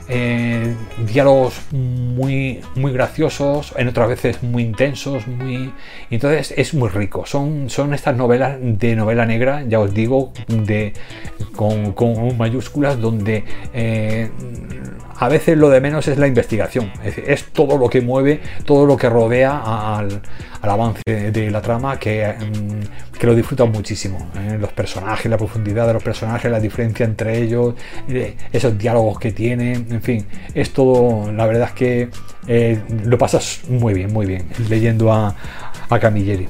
diálogos 0.08 1.62
muy, 1.72 2.62
muy 2.76 2.92
graciosos, 2.94 3.74
en 3.76 3.88
otras 3.90 4.10
veces 4.10 4.44
muy 4.44 4.64
intensos, 4.64 5.28
muy... 5.28 5.74
Entonces 6.10 6.54
es 6.56 6.74
muy 6.74 6.90
rico. 6.90 7.26
Son, 7.26 7.70
son 7.70 7.94
estas 7.94 8.16
novelas 8.16 8.58
de 8.62 8.96
novela 8.96 9.26
negra, 9.26 9.64
ya 9.68 9.80
os 9.80 9.94
digo, 9.94 10.32
de, 10.48 10.94
con, 11.56 12.38
mayúsculas, 12.38 13.00
donde 13.00 13.44
eh, 13.74 14.30
a 15.20 15.30
veces 15.30 15.58
lo 15.58 15.70
de 15.70 15.82
menos 15.82 16.08
es 16.08 16.18
la 16.18 16.28
investigación. 16.28 16.92
Es, 17.04 17.46
todo 17.46 17.78
lo 17.78 17.90
que 17.90 18.02
mueve, 18.02 18.40
todo 18.66 18.86
lo 18.86 18.98
que 18.98 19.10
rodea 19.10 19.98
al, 19.98 20.22
avance 20.62 21.02
de 21.08 21.50
la 21.50 21.62
trama 21.62 21.98
que, 21.98 22.28
mm, 22.28 23.18
que 23.18 23.26
lo 23.28 23.36
disfrutan 23.36 23.72
muchísimo. 23.72 24.30
¿eh? 24.36 24.58
Los 24.60 24.72
personajes, 24.74 25.30
la 25.30 25.38
profundidad 25.38 25.88
de 25.88 25.94
los 25.94 26.04
personajes, 26.04 26.52
la 26.52 26.60
diferencia 26.60 27.06
entre 27.06 27.42
ellos, 27.42 27.76
eh, 28.10 28.36
esos 28.52 28.78
diálogos 28.78 29.20
que 29.20 29.32
tienen, 29.32 29.97
en 29.98 30.04
fin, 30.04 30.26
es 30.54 30.74
todo, 30.74 31.32
la 31.32 31.48
verdad 31.48 31.70
es 31.70 31.74
que 31.74 32.10
eh, 32.48 32.80
lo 33.04 33.18
pasas 33.18 33.62
muy 33.68 33.96
bien, 33.96 34.14
muy 34.14 34.28
bien, 34.28 34.46
leyendo 34.70 35.12
a, 35.12 35.36
a 35.90 36.00
Camilleri. 36.00 36.48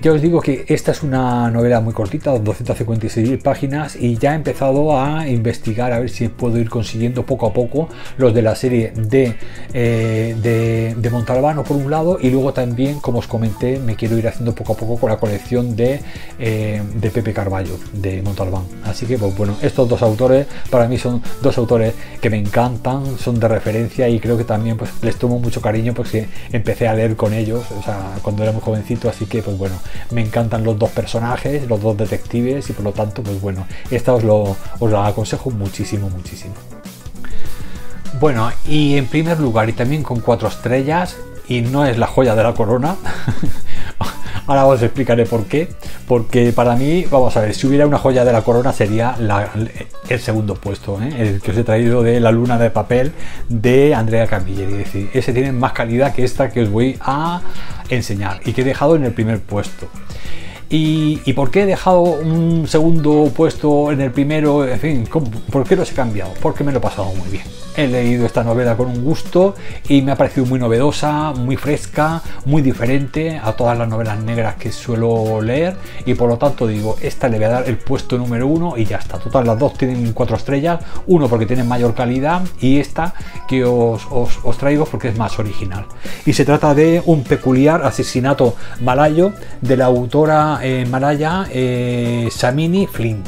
Ya 0.00 0.12
os 0.12 0.22
digo 0.22 0.40
que 0.40 0.64
esta 0.68 0.92
es 0.92 1.02
una 1.02 1.50
novela 1.50 1.80
muy 1.80 1.92
cortita, 1.92 2.30
256 2.38 3.42
páginas, 3.42 3.96
y 3.96 4.16
ya 4.16 4.32
he 4.32 4.36
empezado 4.36 4.96
a 4.96 5.26
investigar 5.26 5.92
a 5.92 5.98
ver 5.98 6.08
si 6.08 6.28
puedo 6.28 6.56
ir 6.58 6.70
consiguiendo 6.70 7.26
poco 7.26 7.48
a 7.48 7.52
poco 7.52 7.88
los 8.16 8.32
de 8.32 8.42
la 8.42 8.54
serie 8.54 8.92
de, 8.94 9.34
eh, 9.74 10.94
de, 10.96 11.10
Montalbano 11.10 11.64
por 11.64 11.76
un 11.76 11.90
lado, 11.90 12.16
y 12.20 12.30
luego 12.30 12.52
también, 12.52 13.00
como 13.00 13.18
os 13.18 13.26
comenté, 13.26 13.80
me 13.80 13.96
quiero 13.96 14.16
ir 14.16 14.28
haciendo 14.28 14.54
poco 14.54 14.74
a 14.74 14.76
poco 14.76 14.98
con 14.98 15.10
la 15.10 15.16
colección 15.16 15.74
de, 15.74 16.00
eh, 16.38 16.80
de 16.94 17.10
Pepe 17.10 17.32
Carballo, 17.32 17.76
de 17.92 18.22
Montalbán. 18.22 18.62
Así 18.84 19.04
que, 19.04 19.18
pues 19.18 19.36
bueno, 19.36 19.56
estos 19.62 19.88
dos 19.88 20.02
autores 20.02 20.46
para 20.70 20.86
mí 20.86 20.96
son 20.96 21.20
dos 21.42 21.58
autores 21.58 21.92
que 22.20 22.30
me 22.30 22.36
encantan, 22.36 23.18
son 23.18 23.40
de 23.40 23.48
referencia 23.48 24.08
y 24.08 24.20
creo 24.20 24.38
que 24.38 24.44
también 24.44 24.76
pues, 24.76 24.90
les 25.02 25.16
tomo 25.16 25.40
mucho 25.40 25.60
cariño 25.60 25.92
porque 25.92 26.28
empecé 26.52 26.86
a 26.86 26.94
leer 26.94 27.16
con 27.16 27.32
ellos, 27.34 27.64
o 27.76 27.82
sea, 27.82 28.12
cuando 28.22 28.44
era 28.44 28.52
muy 28.52 28.60
jovencito, 28.60 29.08
así 29.08 29.26
que, 29.26 29.42
pues 29.42 29.58
bueno, 29.58 29.74
me 30.10 30.22
encantan 30.22 30.64
los 30.64 30.78
dos 30.78 30.90
personajes, 30.90 31.68
los 31.68 31.80
dos 31.80 31.96
detectives 31.96 32.68
y 32.70 32.72
por 32.72 32.84
lo 32.84 32.92
tanto, 32.92 33.22
pues 33.22 33.40
bueno, 33.40 33.66
esta 33.90 34.14
os 34.14 34.24
lo, 34.24 34.56
os 34.78 34.90
lo 34.90 35.02
aconsejo 35.02 35.50
muchísimo, 35.50 36.10
muchísimo. 36.10 36.54
Bueno, 38.20 38.50
y 38.66 38.96
en 38.96 39.06
primer 39.06 39.38
lugar, 39.38 39.68
y 39.68 39.72
también 39.72 40.02
con 40.02 40.20
cuatro 40.20 40.48
estrellas, 40.48 41.16
y 41.48 41.60
no 41.60 41.86
es 41.86 41.98
la 41.98 42.06
joya 42.06 42.34
de 42.34 42.42
la 42.42 42.54
corona, 42.54 42.96
ahora 44.48 44.66
os 44.66 44.82
explicaré 44.82 45.26
por 45.26 45.44
qué, 45.44 45.68
porque 46.06 46.52
para 46.52 46.74
mí, 46.74 47.04
vamos 47.10 47.36
a 47.36 47.42
ver, 47.42 47.54
si 47.54 47.66
hubiera 47.66 47.86
una 47.86 47.98
joya 47.98 48.24
de 48.24 48.32
la 48.32 48.42
corona 48.42 48.72
sería 48.72 49.14
el 50.08 50.20
segundo 50.20 50.54
puesto, 50.54 51.00
¿eh? 51.02 51.10
el 51.18 51.40
que 51.40 51.50
os 51.50 51.56
he 51.56 51.64
traído 51.64 52.02
de 52.02 52.18
La 52.18 52.32
Luna 52.32 52.58
de 52.58 52.70
Papel 52.70 53.12
de 53.48 53.94
Andrea 53.94 54.26
Camilleri. 54.26 54.72
Es 54.72 54.78
decir, 54.78 55.10
ese 55.12 55.32
tiene 55.32 55.52
más 55.52 55.72
calidad 55.72 56.14
que 56.14 56.24
esta 56.24 56.50
que 56.50 56.62
os 56.62 56.70
voy 56.70 56.98
a 57.00 57.42
enseñar 57.90 58.40
y 58.44 58.52
que 58.52 58.62
he 58.62 58.64
dejado 58.64 58.96
en 58.96 59.04
el 59.04 59.12
primer 59.12 59.40
puesto. 59.40 59.86
¿Y, 60.70 61.32
por 61.32 61.50
qué 61.50 61.62
he 61.62 61.66
dejado 61.66 62.02
un 62.02 62.66
segundo 62.68 63.30
puesto 63.34 63.90
en 63.90 64.02
el 64.02 64.10
primero? 64.10 64.66
En 64.68 64.78
fin, 64.78 65.08
¿por 65.50 65.64
qué 65.64 65.76
los 65.76 65.90
he 65.90 65.94
cambiado? 65.94 66.32
Porque 66.42 66.62
me 66.62 66.72
lo 66.72 66.78
he 66.78 66.80
pasado 66.82 67.10
muy 67.14 67.28
bien. 67.30 67.44
He 67.74 67.86
leído 67.86 68.26
esta 68.26 68.42
novela 68.42 68.76
con 68.76 68.88
un 68.88 69.04
gusto 69.04 69.54
y 69.88 70.02
me 70.02 70.10
ha 70.10 70.16
parecido 70.16 70.44
muy 70.46 70.58
novedosa, 70.58 71.32
muy 71.32 71.56
fresca, 71.56 72.20
muy 72.44 72.60
diferente 72.60 73.40
a 73.40 73.52
todas 73.52 73.78
las 73.78 73.88
novelas 73.88 74.18
negras 74.18 74.56
que 74.56 74.72
suelo 74.72 75.40
leer 75.40 75.76
y 76.04 76.14
por 76.14 76.28
lo 76.28 76.38
tanto 76.38 76.66
digo, 76.66 76.96
esta 77.00 77.28
le 77.28 77.36
voy 77.36 77.46
a 77.46 77.50
dar 77.50 77.68
el 77.68 77.78
puesto 77.78 78.18
número 78.18 78.48
uno 78.48 78.76
y 78.76 78.84
ya 78.84 78.96
está. 78.96 79.18
Total, 79.18 79.46
las 79.46 79.60
dos 79.60 79.74
tienen 79.74 80.12
cuatro 80.12 80.36
estrellas, 80.36 80.80
uno 81.06 81.28
porque 81.28 81.46
tienen 81.46 81.68
mayor 81.68 81.94
calidad 81.94 82.42
y 82.60 82.80
esta 82.80 83.14
que 83.46 83.64
os, 83.64 84.08
traigo 84.58 84.84
porque 84.84 85.10
es 85.10 85.16
más 85.16 85.38
original. 85.38 85.86
Y 86.26 86.32
se 86.32 86.44
trata 86.44 86.74
de 86.74 87.00
un 87.06 87.22
peculiar 87.22 87.84
asesinato 87.84 88.56
malayo 88.80 89.32
de 89.60 89.76
la 89.76 89.84
autora 89.84 90.57
eh, 90.62 90.86
malaya 90.88 91.46
eh, 91.52 92.28
Samini 92.30 92.86
Flint 92.86 93.26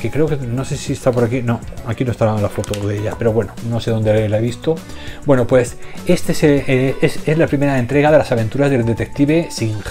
que 0.00 0.10
creo 0.10 0.26
que 0.26 0.36
no 0.36 0.64
sé 0.64 0.76
si 0.76 0.92
está 0.92 1.12
por 1.12 1.24
aquí, 1.24 1.42
no, 1.42 1.60
aquí 1.86 2.04
no 2.04 2.10
está 2.10 2.26
la 2.40 2.48
foto 2.48 2.86
de 2.86 2.98
ella, 2.98 3.14
pero 3.18 3.32
bueno, 3.32 3.52
no 3.68 3.80
sé 3.80 3.90
dónde 3.90 4.28
la 4.28 4.38
he 4.38 4.40
visto. 4.40 4.74
Bueno, 5.26 5.46
pues 5.46 5.76
este 6.06 6.34
eh, 6.42 6.96
es, 7.00 7.20
es, 7.26 7.38
la 7.38 7.46
primera 7.46 7.78
entrega 7.78 8.10
de 8.10 8.18
las 8.18 8.32
aventuras 8.32 8.70
del 8.70 8.84
detective 8.84 9.48
Singh. 9.50 9.84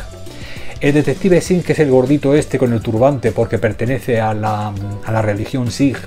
El 0.81 0.93
detective 0.93 1.41
Singh, 1.41 1.63
que 1.63 1.73
es 1.73 1.79
el 1.79 1.89
gordito 1.89 2.35
este 2.35 2.57
con 2.57 2.73
el 2.73 2.81
turbante 2.81 3.31
porque 3.31 3.57
pertenece 3.57 4.19
a 4.19 4.33
la, 4.33 4.73
a 5.05 5.11
la 5.11 5.21
religión 5.21 5.71
Sikh, 5.71 5.97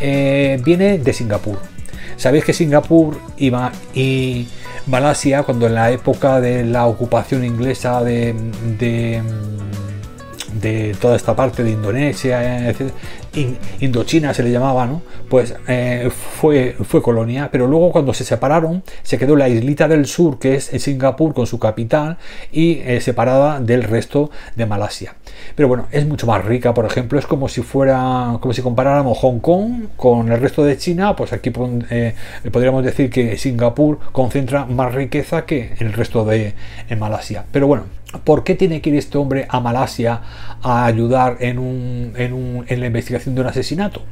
eh, 0.00 0.60
viene 0.64 0.98
de 0.98 1.12
Singapur. 1.12 1.58
Sabéis 2.16 2.44
que 2.44 2.52
Singapur 2.52 3.18
iba 3.36 3.72
y 3.94 4.48
Malasia, 4.86 5.42
cuando 5.42 5.66
en 5.66 5.74
la 5.74 5.90
época 5.90 6.40
de 6.40 6.64
la 6.64 6.86
ocupación 6.86 7.44
inglesa 7.44 8.02
de 8.02 8.34
de 10.60 10.96
toda 11.00 11.16
esta 11.16 11.34
parte 11.36 11.62
de 11.62 11.70
Indonesia, 11.70 12.74
Indochina 13.80 14.32
se 14.34 14.42
le 14.42 14.50
llamaba, 14.50 14.86
¿no? 14.86 15.02
Pues 15.28 15.54
eh, 15.68 16.10
fue, 16.10 16.76
fue 16.82 17.02
colonia, 17.02 17.50
pero 17.52 17.66
luego 17.66 17.92
cuando 17.92 18.14
se 18.14 18.24
separaron 18.24 18.82
se 19.02 19.18
quedó 19.18 19.36
la 19.36 19.48
islita 19.48 19.88
del 19.88 20.06
sur, 20.06 20.38
que 20.38 20.54
es 20.54 20.64
Singapur 20.64 21.34
con 21.34 21.46
su 21.46 21.58
capital, 21.58 22.18
y 22.52 22.80
eh, 22.84 23.00
separada 23.00 23.60
del 23.60 23.82
resto 23.82 24.30
de 24.54 24.66
Malasia. 24.66 25.16
Pero 25.54 25.68
bueno, 25.68 25.86
es 25.90 26.06
mucho 26.06 26.26
más 26.26 26.44
rica, 26.44 26.72
por 26.74 26.86
ejemplo, 26.86 27.18
es 27.18 27.26
como 27.26 27.48
si 27.48 27.62
fuera, 27.62 28.38
como 28.40 28.54
si 28.54 28.62
comparáramos 28.62 29.18
Hong 29.18 29.40
Kong 29.40 29.88
con 29.96 30.32
el 30.32 30.40
resto 30.40 30.64
de 30.64 30.76
China, 30.78 31.14
pues 31.14 31.32
aquí 31.32 31.52
eh, 31.90 32.14
podríamos 32.50 32.84
decir 32.84 33.10
que 33.10 33.36
Singapur 33.36 33.98
concentra 34.12 34.64
más 34.64 34.94
riqueza 34.94 35.44
que 35.44 35.74
el 35.78 35.92
resto 35.92 36.24
de 36.24 36.54
Malasia. 36.96 37.44
Pero 37.52 37.66
bueno, 37.66 37.84
¿Por 38.24 38.44
qué 38.44 38.54
tiene 38.54 38.80
que 38.80 38.90
ir 38.90 38.96
este 38.96 39.18
hombre 39.18 39.46
a 39.48 39.60
Malasia 39.60 40.20
a 40.62 40.86
ayudar 40.86 41.38
en, 41.40 42.12
la 42.68 42.86
investigación 42.86 43.25
de 43.34 43.40
un 43.40 43.46
asesinato? 43.46 44.02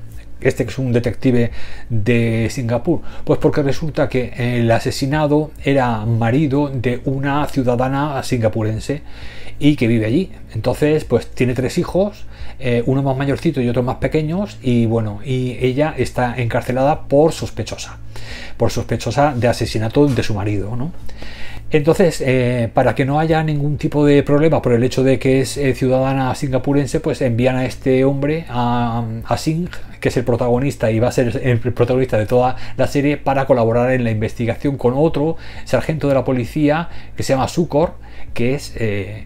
Este 0.40 0.64
que 0.64 0.70
es 0.70 0.78
un 0.78 0.92
detective 0.92 1.52
de 1.88 2.48
Singapur. 2.50 3.00
Pues 3.24 3.38
porque 3.38 3.62
resulta 3.62 4.08
que 4.08 4.34
el 4.36 4.70
asesinado 4.70 5.52
era 5.64 6.04
marido 6.04 6.68
de 6.68 7.00
una 7.04 7.46
ciudadana 7.46 8.22
singapurense 8.22 9.02
y 9.58 9.76
que 9.76 9.86
vive 9.86 10.06
allí. 10.06 10.32
Entonces, 10.52 11.04
pues 11.04 11.28
tiene 11.28 11.54
tres 11.54 11.78
hijos, 11.78 12.24
eh, 12.58 12.82
uno 12.86 13.02
más 13.02 13.16
mayorcito 13.16 13.60
y 13.60 13.68
otro 13.68 13.82
más 13.82 13.96
pequeños, 13.96 14.58
y 14.62 14.86
bueno, 14.86 15.20
y 15.24 15.56
ella 15.60 15.94
está 15.96 16.34
encarcelada 16.36 17.02
por 17.08 17.32
sospechosa, 17.32 17.98
por 18.56 18.70
sospechosa 18.70 19.34
de 19.34 19.48
asesinato 19.48 20.06
de 20.06 20.22
su 20.22 20.34
marido, 20.34 20.76
¿no? 20.76 20.92
Entonces, 21.74 22.22
eh, 22.24 22.70
para 22.72 22.94
que 22.94 23.04
no 23.04 23.18
haya 23.18 23.42
ningún 23.42 23.78
tipo 23.78 24.06
de 24.06 24.22
problema 24.22 24.62
por 24.62 24.74
el 24.74 24.84
hecho 24.84 25.02
de 25.02 25.18
que 25.18 25.40
es 25.40 25.56
eh, 25.56 25.74
ciudadana 25.74 26.32
singapurense, 26.36 27.00
pues 27.00 27.20
envían 27.20 27.56
a 27.56 27.66
este 27.66 28.04
hombre, 28.04 28.44
a, 28.48 29.04
Singh, 29.36 29.70
que 29.98 30.10
es 30.10 30.16
el 30.16 30.22
protagonista 30.22 30.92
y 30.92 31.00
va 31.00 31.08
a 31.08 31.10
ser 31.10 31.40
el 31.42 31.58
protagonista 31.58 32.16
de 32.16 32.26
toda 32.26 32.54
la 32.76 32.86
serie, 32.86 33.16
para 33.16 33.46
colaborar 33.46 33.90
en 33.90 34.04
la 34.04 34.12
investigación 34.12 34.76
con 34.76 34.94
otro 34.96 35.36
sargento 35.64 36.06
de 36.06 36.14
la 36.14 36.24
policía 36.24 36.90
que 37.16 37.24
se 37.24 37.32
llama 37.32 37.48
Sukor, 37.48 37.94
que 38.34 38.54
es 38.54 38.72
eh, 38.76 39.24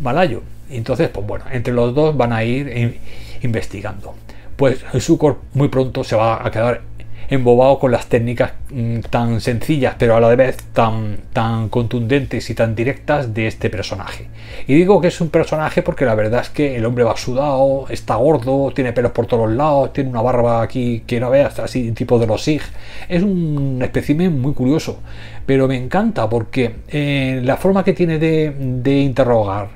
malayo. 0.00 0.42
Entonces, 0.68 1.10
pues 1.10 1.24
bueno, 1.24 1.44
entre 1.52 1.72
los 1.72 1.94
dos 1.94 2.16
van 2.16 2.32
a 2.32 2.42
ir 2.42 2.98
investigando. 3.40 4.16
Pues 4.56 4.80
Sukor 4.98 5.38
muy 5.54 5.68
pronto 5.68 6.02
se 6.02 6.16
va 6.16 6.44
a 6.44 6.50
quedar 6.50 6.80
embobado 7.28 7.78
con 7.78 7.90
las 7.90 8.06
técnicas 8.06 8.52
mm, 8.70 9.00
tan 9.10 9.40
sencillas, 9.40 9.96
pero 9.98 10.16
a 10.16 10.20
la 10.20 10.34
vez 10.34 10.56
tan, 10.72 11.18
tan 11.32 11.68
contundentes 11.68 12.48
y 12.50 12.54
tan 12.54 12.74
directas 12.74 13.32
de 13.34 13.46
este 13.46 13.70
personaje. 13.70 14.28
Y 14.66 14.74
digo 14.74 15.00
que 15.00 15.08
es 15.08 15.20
un 15.20 15.30
personaje 15.30 15.82
porque 15.82 16.04
la 16.04 16.14
verdad 16.14 16.42
es 16.42 16.50
que 16.50 16.76
el 16.76 16.84
hombre 16.84 17.04
va 17.04 17.16
sudado, 17.16 17.86
está 17.88 18.16
gordo, 18.16 18.72
tiene 18.74 18.92
pelos 18.92 19.12
por 19.12 19.26
todos 19.26 19.50
lados, 19.50 19.92
tiene 19.92 20.10
una 20.10 20.22
barba 20.22 20.62
aquí 20.62 21.02
que 21.06 21.20
no 21.20 21.30
veas, 21.30 21.58
así 21.58 21.92
tipo 21.92 22.18
de 22.18 22.26
los 22.26 22.42
SIG. 22.42 22.62
Es 23.08 23.22
un 23.22 23.80
espécimen 23.82 24.40
muy 24.40 24.54
curioso, 24.54 25.00
pero 25.46 25.68
me 25.68 25.76
encanta 25.76 26.28
porque 26.28 26.76
eh, 26.88 27.40
la 27.42 27.56
forma 27.56 27.84
que 27.84 27.92
tiene 27.92 28.18
de, 28.18 28.54
de 28.58 29.00
interrogar, 29.00 29.68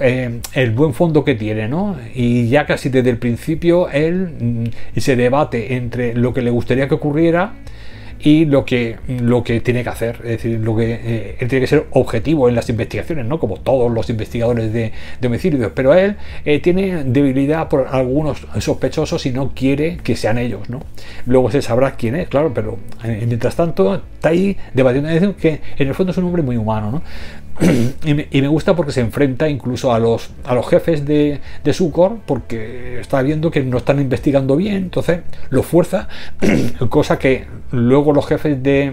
eh, 0.00 0.40
el 0.54 0.70
buen 0.70 0.94
fondo 0.94 1.24
que 1.24 1.34
tiene, 1.34 1.68
¿no? 1.68 1.96
Y 2.14 2.48
ya 2.48 2.64
casi 2.66 2.88
desde 2.88 3.10
el 3.10 3.18
principio 3.18 3.88
él 3.90 4.32
mm, 4.40 4.98
se 4.98 5.16
debate 5.16 5.74
entre 5.74 6.14
lo 6.14 6.32
que 6.32 6.42
le 6.42 6.50
gustaría 6.50 6.88
que 6.88 6.94
ocurriera 6.94 7.52
y 8.20 8.44
lo 8.44 8.64
que, 8.64 8.96
lo 9.08 9.42
que 9.44 9.60
tiene 9.60 9.82
que 9.82 9.90
hacer. 9.90 10.16
Es 10.24 10.42
decir, 10.42 10.60
lo 10.60 10.76
que 10.76 10.92
eh, 10.92 11.36
él 11.38 11.48
tiene 11.48 11.62
que 11.62 11.66
ser 11.66 11.86
objetivo 11.90 12.48
en 12.48 12.54
las 12.54 12.68
investigaciones, 12.68 13.26
¿no? 13.26 13.38
Como 13.38 13.58
todos 13.58 13.90
los 13.90 14.08
investigadores 14.10 14.72
de, 14.72 14.92
de 15.20 15.26
homicidios. 15.26 15.72
Pero 15.74 15.94
él 15.94 16.16
eh, 16.44 16.60
tiene 16.60 17.04
debilidad 17.04 17.68
por 17.68 17.88
algunos 17.88 18.46
sospechosos 18.58 19.26
y 19.26 19.30
no 19.30 19.52
quiere 19.54 19.98
que 19.98 20.16
sean 20.16 20.38
ellos, 20.38 20.68
¿no? 20.68 20.80
Luego 21.26 21.50
se 21.50 21.62
sabrá 21.62 21.96
quién 21.96 22.16
es, 22.16 22.28
claro, 22.28 22.52
pero 22.54 22.78
mientras 23.04 23.56
tanto 23.56 23.94
está 23.94 24.30
ahí 24.30 24.56
debatiendo. 24.74 25.36
que 25.36 25.60
en 25.76 25.88
el 25.88 25.94
fondo 25.94 26.12
es 26.12 26.18
un 26.18 26.24
hombre 26.24 26.42
muy 26.42 26.56
humano, 26.56 26.90
¿no? 26.90 27.02
y, 28.04 28.42
me, 28.42 28.48
gusta 28.48 28.76
porque 28.76 28.92
se 28.92 29.00
enfrenta 29.00 29.48
incluso 29.48 29.92
a 29.92 29.98
los, 29.98 30.30
a 30.44 30.54
los 30.54 30.68
jefes 30.68 31.06
de, 31.06 31.40
de 31.64 31.72
Sucor 31.72 32.18
porque 32.26 33.00
está 33.00 33.22
viendo 33.22 33.50
que 33.50 33.62
no 33.62 33.78
están 33.78 33.98
investigando 33.98 34.56
bien, 34.56 34.76
entonces 34.76 35.20
lo 35.48 35.62
fuerza, 35.62 36.08
cosa 36.90 37.18
que 37.18 37.46
luego 37.70 38.05
los 38.12 38.26
jefes 38.26 38.62
de, 38.62 38.92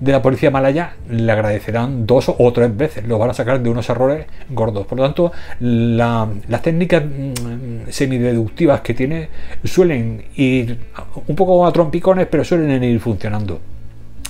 de 0.00 0.12
la 0.12 0.22
policía 0.22 0.50
malaya 0.50 0.94
le 1.08 1.30
agradecerán 1.30 2.06
dos 2.06 2.32
o 2.36 2.52
tres 2.52 2.76
veces, 2.76 3.06
lo 3.06 3.18
van 3.18 3.30
a 3.30 3.34
sacar 3.34 3.62
de 3.62 3.70
unos 3.70 3.88
errores 3.90 4.26
gordos. 4.48 4.86
Por 4.86 4.98
lo 4.98 5.04
tanto, 5.04 5.32
las 5.60 6.62
técnicas 6.62 7.04
mm, 7.04 7.90
semideductivas 7.90 8.80
que 8.80 8.94
tiene 8.94 9.28
suelen 9.64 10.24
ir 10.36 10.78
un 11.26 11.36
poco 11.36 11.66
a 11.66 11.72
trompicones, 11.72 12.26
pero 12.26 12.44
suelen 12.44 12.82
ir 12.82 12.98
funcionando. 13.00 13.60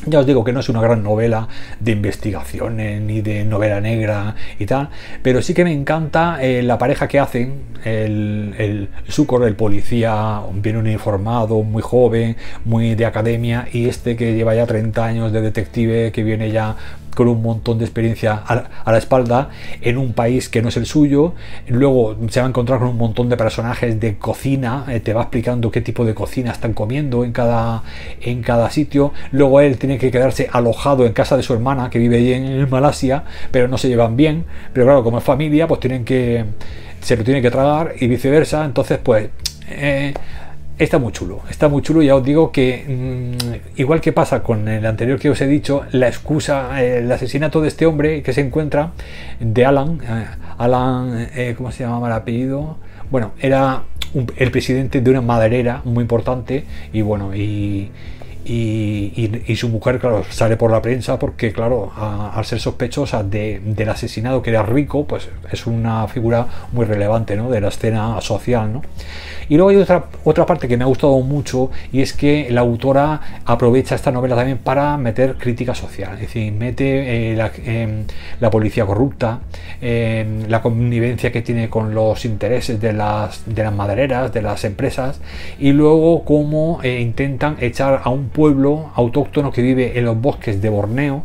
Ya 0.06 0.20
os 0.20 0.26
digo 0.26 0.42
que 0.44 0.52
no 0.52 0.60
es 0.60 0.68
una 0.70 0.80
gran 0.80 1.02
novela 1.02 1.46
de 1.78 1.92
investigaciones 1.92 3.02
ni 3.02 3.20
de 3.20 3.44
novela 3.44 3.82
negra 3.82 4.34
y 4.58 4.64
tal, 4.64 4.88
pero 5.22 5.42
sí 5.42 5.52
que 5.52 5.62
me 5.62 5.74
encanta 5.74 6.42
eh, 6.42 6.62
la 6.62 6.78
pareja 6.78 7.06
que 7.06 7.18
hacen, 7.18 7.64
el, 7.84 8.54
el 8.56 8.88
Sucor, 9.08 9.44
el 9.44 9.56
policía 9.56 10.40
bien 10.54 10.78
uniformado, 10.78 11.62
muy 11.62 11.82
joven, 11.82 12.36
muy 12.64 12.94
de 12.94 13.04
academia, 13.04 13.68
y 13.70 13.88
este 13.88 14.16
que 14.16 14.34
lleva 14.34 14.54
ya 14.54 14.66
30 14.66 15.04
años 15.04 15.32
de 15.32 15.42
detective, 15.42 16.12
que 16.12 16.22
viene 16.22 16.50
ya 16.50 16.76
con 17.14 17.28
un 17.28 17.42
montón 17.42 17.78
de 17.78 17.84
experiencia 17.84 18.34
a, 18.34 18.90
la 18.90 18.98
espalda 18.98 19.50
en 19.80 19.98
un 19.98 20.12
país 20.12 20.48
que 20.48 20.62
no 20.62 20.68
es 20.68 20.76
el 20.76 20.86
suyo. 20.86 21.34
Luego 21.68 22.16
se 22.28 22.40
va 22.40 22.46
a 22.46 22.48
encontrar 22.48 22.78
con 22.78 22.88
un 22.88 22.96
montón 22.96 23.28
de 23.28 23.36
personajes 23.36 23.98
de 24.00 24.16
cocina, 24.16 24.84
eh, 24.88 25.00
te 25.00 25.12
va 25.12 25.22
explicando 25.22 25.70
qué 25.70 25.80
tipo 25.80 26.04
de 26.04 26.14
cocina 26.14 26.52
están 26.52 26.72
comiendo 26.72 27.24
en 27.24 27.32
cada, 27.32 27.82
en 28.20 28.42
cada 28.42 28.70
sitio. 28.70 29.12
Luego 29.32 29.60
él 29.60 29.78
tiene 29.78 29.98
que 29.98 30.10
quedarse 30.10 30.48
alojado 30.52 31.06
en 31.06 31.12
casa 31.12 31.36
de 31.36 31.42
su 31.42 31.52
hermana 31.52 31.90
que 31.90 31.98
vive 31.98 32.16
ahí 32.16 32.32
en, 32.32 32.70
Malasia, 32.70 33.24
pero 33.50 33.68
no 33.68 33.78
se 33.78 33.88
llevan 33.88 34.16
bien. 34.16 34.44
Pero 34.72 34.86
claro, 34.86 35.02
como 35.02 35.18
es 35.18 35.24
familia, 35.24 35.66
pues 35.66 35.80
tienen 35.80 36.04
que 36.04 36.44
se 37.00 37.16
lo 37.16 37.24
tiene 37.24 37.42
que 37.42 37.50
tragar 37.50 37.94
y 37.98 38.06
viceversa. 38.06 38.64
Entonces, 38.64 38.98
pues 39.02 39.30
eh, 39.68 40.14
Está 40.80 40.98
muy 40.98 41.12
chulo, 41.12 41.42
está 41.50 41.68
muy 41.68 41.82
chulo. 41.82 42.00
Ya 42.00 42.16
os 42.16 42.24
digo 42.24 42.50
que, 42.52 42.84
mm, 42.88 43.78
igual 43.78 44.00
que 44.00 44.12
pasa 44.12 44.42
con 44.42 44.66
el 44.66 44.86
anterior 44.86 45.18
que 45.18 45.28
os 45.28 45.38
he 45.42 45.46
dicho, 45.46 45.82
la 45.92 46.08
excusa, 46.08 46.82
el 46.82 47.12
asesinato 47.12 47.60
de 47.60 47.68
este 47.68 47.84
hombre 47.84 48.22
que 48.22 48.32
se 48.32 48.40
encuentra, 48.40 48.92
de 49.40 49.66
Alan, 49.66 50.00
eh, 50.02 50.24
Alan, 50.56 51.28
eh, 51.36 51.54
¿cómo 51.54 51.70
se 51.70 51.84
llamaba 51.84 52.06
el 52.06 52.14
apellido? 52.14 52.78
Bueno, 53.10 53.32
era 53.42 53.82
el 54.38 54.50
presidente 54.50 55.02
de 55.02 55.10
una 55.10 55.20
maderera 55.20 55.82
muy 55.84 56.00
importante 56.00 56.64
y 56.94 57.02
bueno, 57.02 57.36
y, 57.36 57.90
y, 58.52 59.56
su 59.56 59.68
mujer, 59.68 59.98
claro, 59.98 60.24
sale 60.28 60.56
por 60.56 60.70
la 60.70 60.82
prensa 60.82 61.18
porque, 61.18 61.52
claro, 61.52 61.92
al 61.96 62.44
ser 62.44 62.58
sospechosa 62.58 63.22
del 63.22 63.88
asesinado 63.88 64.42
que 64.42 64.50
era 64.50 64.62
rico, 64.62 65.04
pues 65.04 65.28
es 65.52 65.66
una 65.66 66.08
figura 66.08 66.46
muy 66.72 66.84
relevante 66.84 67.36
¿no? 67.36 67.50
de 67.50 67.60
la 67.60 67.68
escena 67.68 68.20
social. 68.20 68.72
¿no? 68.72 68.82
Y 69.48 69.56
luego 69.56 69.70
hay 69.70 69.76
otra, 69.76 70.04
otra 70.24 70.46
parte 70.46 70.68
que 70.68 70.76
me 70.76 70.84
ha 70.84 70.86
gustado 70.86 71.18
mucho 71.20 71.70
y 71.92 72.02
es 72.02 72.12
que 72.12 72.48
la 72.50 72.60
autora 72.60 73.20
aprovecha 73.44 73.94
esta 73.94 74.10
novela 74.10 74.36
también 74.36 74.58
para 74.58 74.96
meter 74.96 75.34
crítica 75.36 75.74
social, 75.74 76.14
es 76.14 76.20
decir, 76.20 76.52
mete 76.52 77.32
eh, 77.34 77.50
em, 77.64 78.04
la, 78.38 78.50
policía 78.50 78.86
corrupta, 78.86 79.40
em, 79.80 80.48
la 80.48 80.62
connivencia 80.62 81.32
que 81.32 81.42
tiene 81.42 81.68
con 81.68 81.94
los 81.94 82.24
intereses 82.24 82.80
de 82.80 82.92
las, 82.92 83.42
de 83.46 83.64
las 83.64 83.74
madereras, 83.74 84.32
de 84.32 84.42
las 84.42 84.64
empresas, 84.64 85.20
y 85.58 85.72
luego 85.72 86.24
cómo 86.24 86.80
eh, 86.82 87.00
intentan 87.00 87.56
echar 87.60 88.02
a 88.04 88.10
un 88.10 88.28
pueblo 88.40 88.90
autóctono 88.94 89.52
que 89.52 89.60
vive 89.60 89.98
en 89.98 90.06
los 90.06 90.18
bosques 90.18 90.62
de 90.62 90.70
Borneo, 90.70 91.24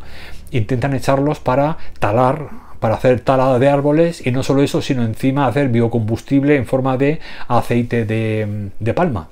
intentan 0.51 0.93
echarlos 0.93 1.39
para 1.39 1.77
talar 1.99 2.49
para 2.81 2.95
hacer 2.95 3.21
talada 3.21 3.57
de 3.57 3.69
árboles 3.69 4.27
y 4.27 4.31
no 4.31 4.43
solo 4.43 4.61
eso, 4.61 4.81
sino 4.81 5.05
encima 5.05 5.47
hacer 5.47 5.69
biocombustible 5.69 6.57
en 6.57 6.65
forma 6.65 6.97
de 6.97 7.21
aceite 7.47 8.03
de, 8.03 8.93
palma 8.93 9.29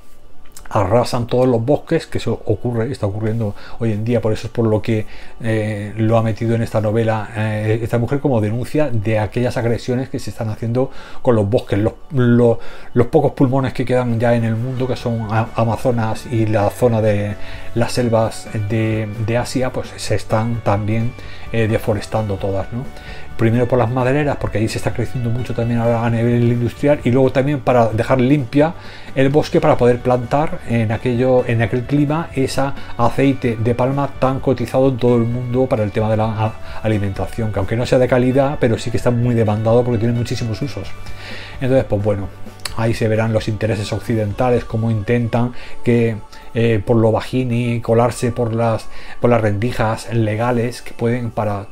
arrasan 0.73 1.27
todos 1.27 1.47
los 1.47 1.63
bosques, 1.63 2.07
que 2.07 2.17
eso 2.17 2.41
ocurre, 2.45 2.91
está 2.91 3.05
ocurriendo 3.05 3.55
hoy 3.79 3.91
en 3.91 4.03
día, 4.03 4.21
por 4.21 4.33
eso 4.33 4.47
es 4.47 4.53
por 4.53 4.65
lo 4.65 4.81
que 4.81 5.05
eh, 5.41 5.93
lo 5.97 6.17
ha 6.17 6.23
metido 6.23 6.55
en 6.55 6.63
esta 6.63 6.81
novela 6.81 7.29
eh, 7.35 7.79
esta 7.83 7.99
mujer 7.99 8.19
como 8.19 8.41
denuncia 8.41 8.89
de 8.89 9.19
aquellas 9.19 9.55
agresiones 9.55 10.09
que 10.09 10.17
se 10.17 10.31
están 10.31 10.49
haciendo 10.49 10.89
con 11.21 11.35
los 11.35 11.47
bosques, 11.47 11.77
los, 11.77 11.93
los, 12.11 13.07
pocos 13.07 13.33
pulmones 13.33 13.73
que 13.73 13.85
quedan 13.85 14.19
ya 14.19 14.33
en 14.33 14.45
el 14.45 14.55
mundo, 14.55 14.87
que 14.87 14.95
son 14.95 15.27
Amazonas 15.55 16.25
y 16.25 16.47
la 16.47 16.69
zona 16.71 17.01
de 17.01 17.35
las 17.75 17.91
selvas 17.91 18.47
de, 18.69 19.07
de 19.27 19.37
Asia, 19.37 19.71
pues 19.71 19.93
se 19.95 20.15
están 20.15 20.61
también 20.63 21.11
eh, 21.51 21.67
deforestando 21.67 22.37
todas. 22.37 22.73
¿no? 22.73 22.83
Primero 23.37 23.67
por 23.67 23.79
las 23.79 23.89
madereras, 23.89 24.37
porque 24.37 24.59
ahí 24.59 24.67
se 24.67 24.77
está 24.77 24.93
creciendo 24.93 25.29
mucho 25.29 25.53
también 25.53 25.79
a 25.79 26.09
nivel 26.09 26.43
industrial, 26.43 26.99
y 27.03 27.11
luego 27.11 27.31
también 27.31 27.59
para 27.59 27.87
dejar 27.89 28.21
limpia 28.21 28.73
el 29.15 29.29
bosque 29.29 29.61
para 29.61 29.77
poder 29.77 29.99
plantar 29.99 30.59
en, 30.67 30.91
aquello, 30.91 31.45
en 31.47 31.61
aquel 31.61 31.83
clima 31.83 32.29
esa 32.35 32.73
aceite 32.97 33.57
de 33.57 33.75
palma 33.75 34.09
tan 34.19 34.39
cotizado 34.39 34.89
en 34.89 34.97
todo 34.97 35.17
el 35.17 35.23
mundo 35.23 35.65
para 35.67 35.83
el 35.83 35.91
tema 35.91 36.09
de 36.09 36.17
la 36.17 36.53
alimentación, 36.81 37.51
que 37.51 37.59
aunque 37.59 37.75
no 37.75 37.85
sea 37.85 37.99
de 37.99 38.07
calidad, 38.07 38.57
pero 38.59 38.77
sí 38.77 38.91
que 38.91 38.97
está 38.97 39.11
muy 39.11 39.35
demandado 39.35 39.83
porque 39.83 39.99
tiene 39.99 40.13
muchísimos 40.13 40.61
usos. 40.61 40.89
Entonces, 41.61 41.85
pues 41.85 42.03
bueno, 42.03 42.29
ahí 42.77 42.93
se 42.93 43.07
verán 43.07 43.33
los 43.33 43.47
intereses 43.47 43.91
occidentales, 43.93 44.65
cómo 44.65 44.89
intentan 44.89 45.53
que 45.83 46.17
eh, 46.53 46.81
por 46.85 46.97
lo 46.97 47.11
bajini 47.11 47.81
colarse 47.81 48.31
por 48.31 48.53
las, 48.53 48.87
por 49.19 49.29
las 49.29 49.41
rendijas 49.41 50.13
legales 50.13 50.81
que 50.81 50.93
pueden 50.93 51.31
para 51.31 51.67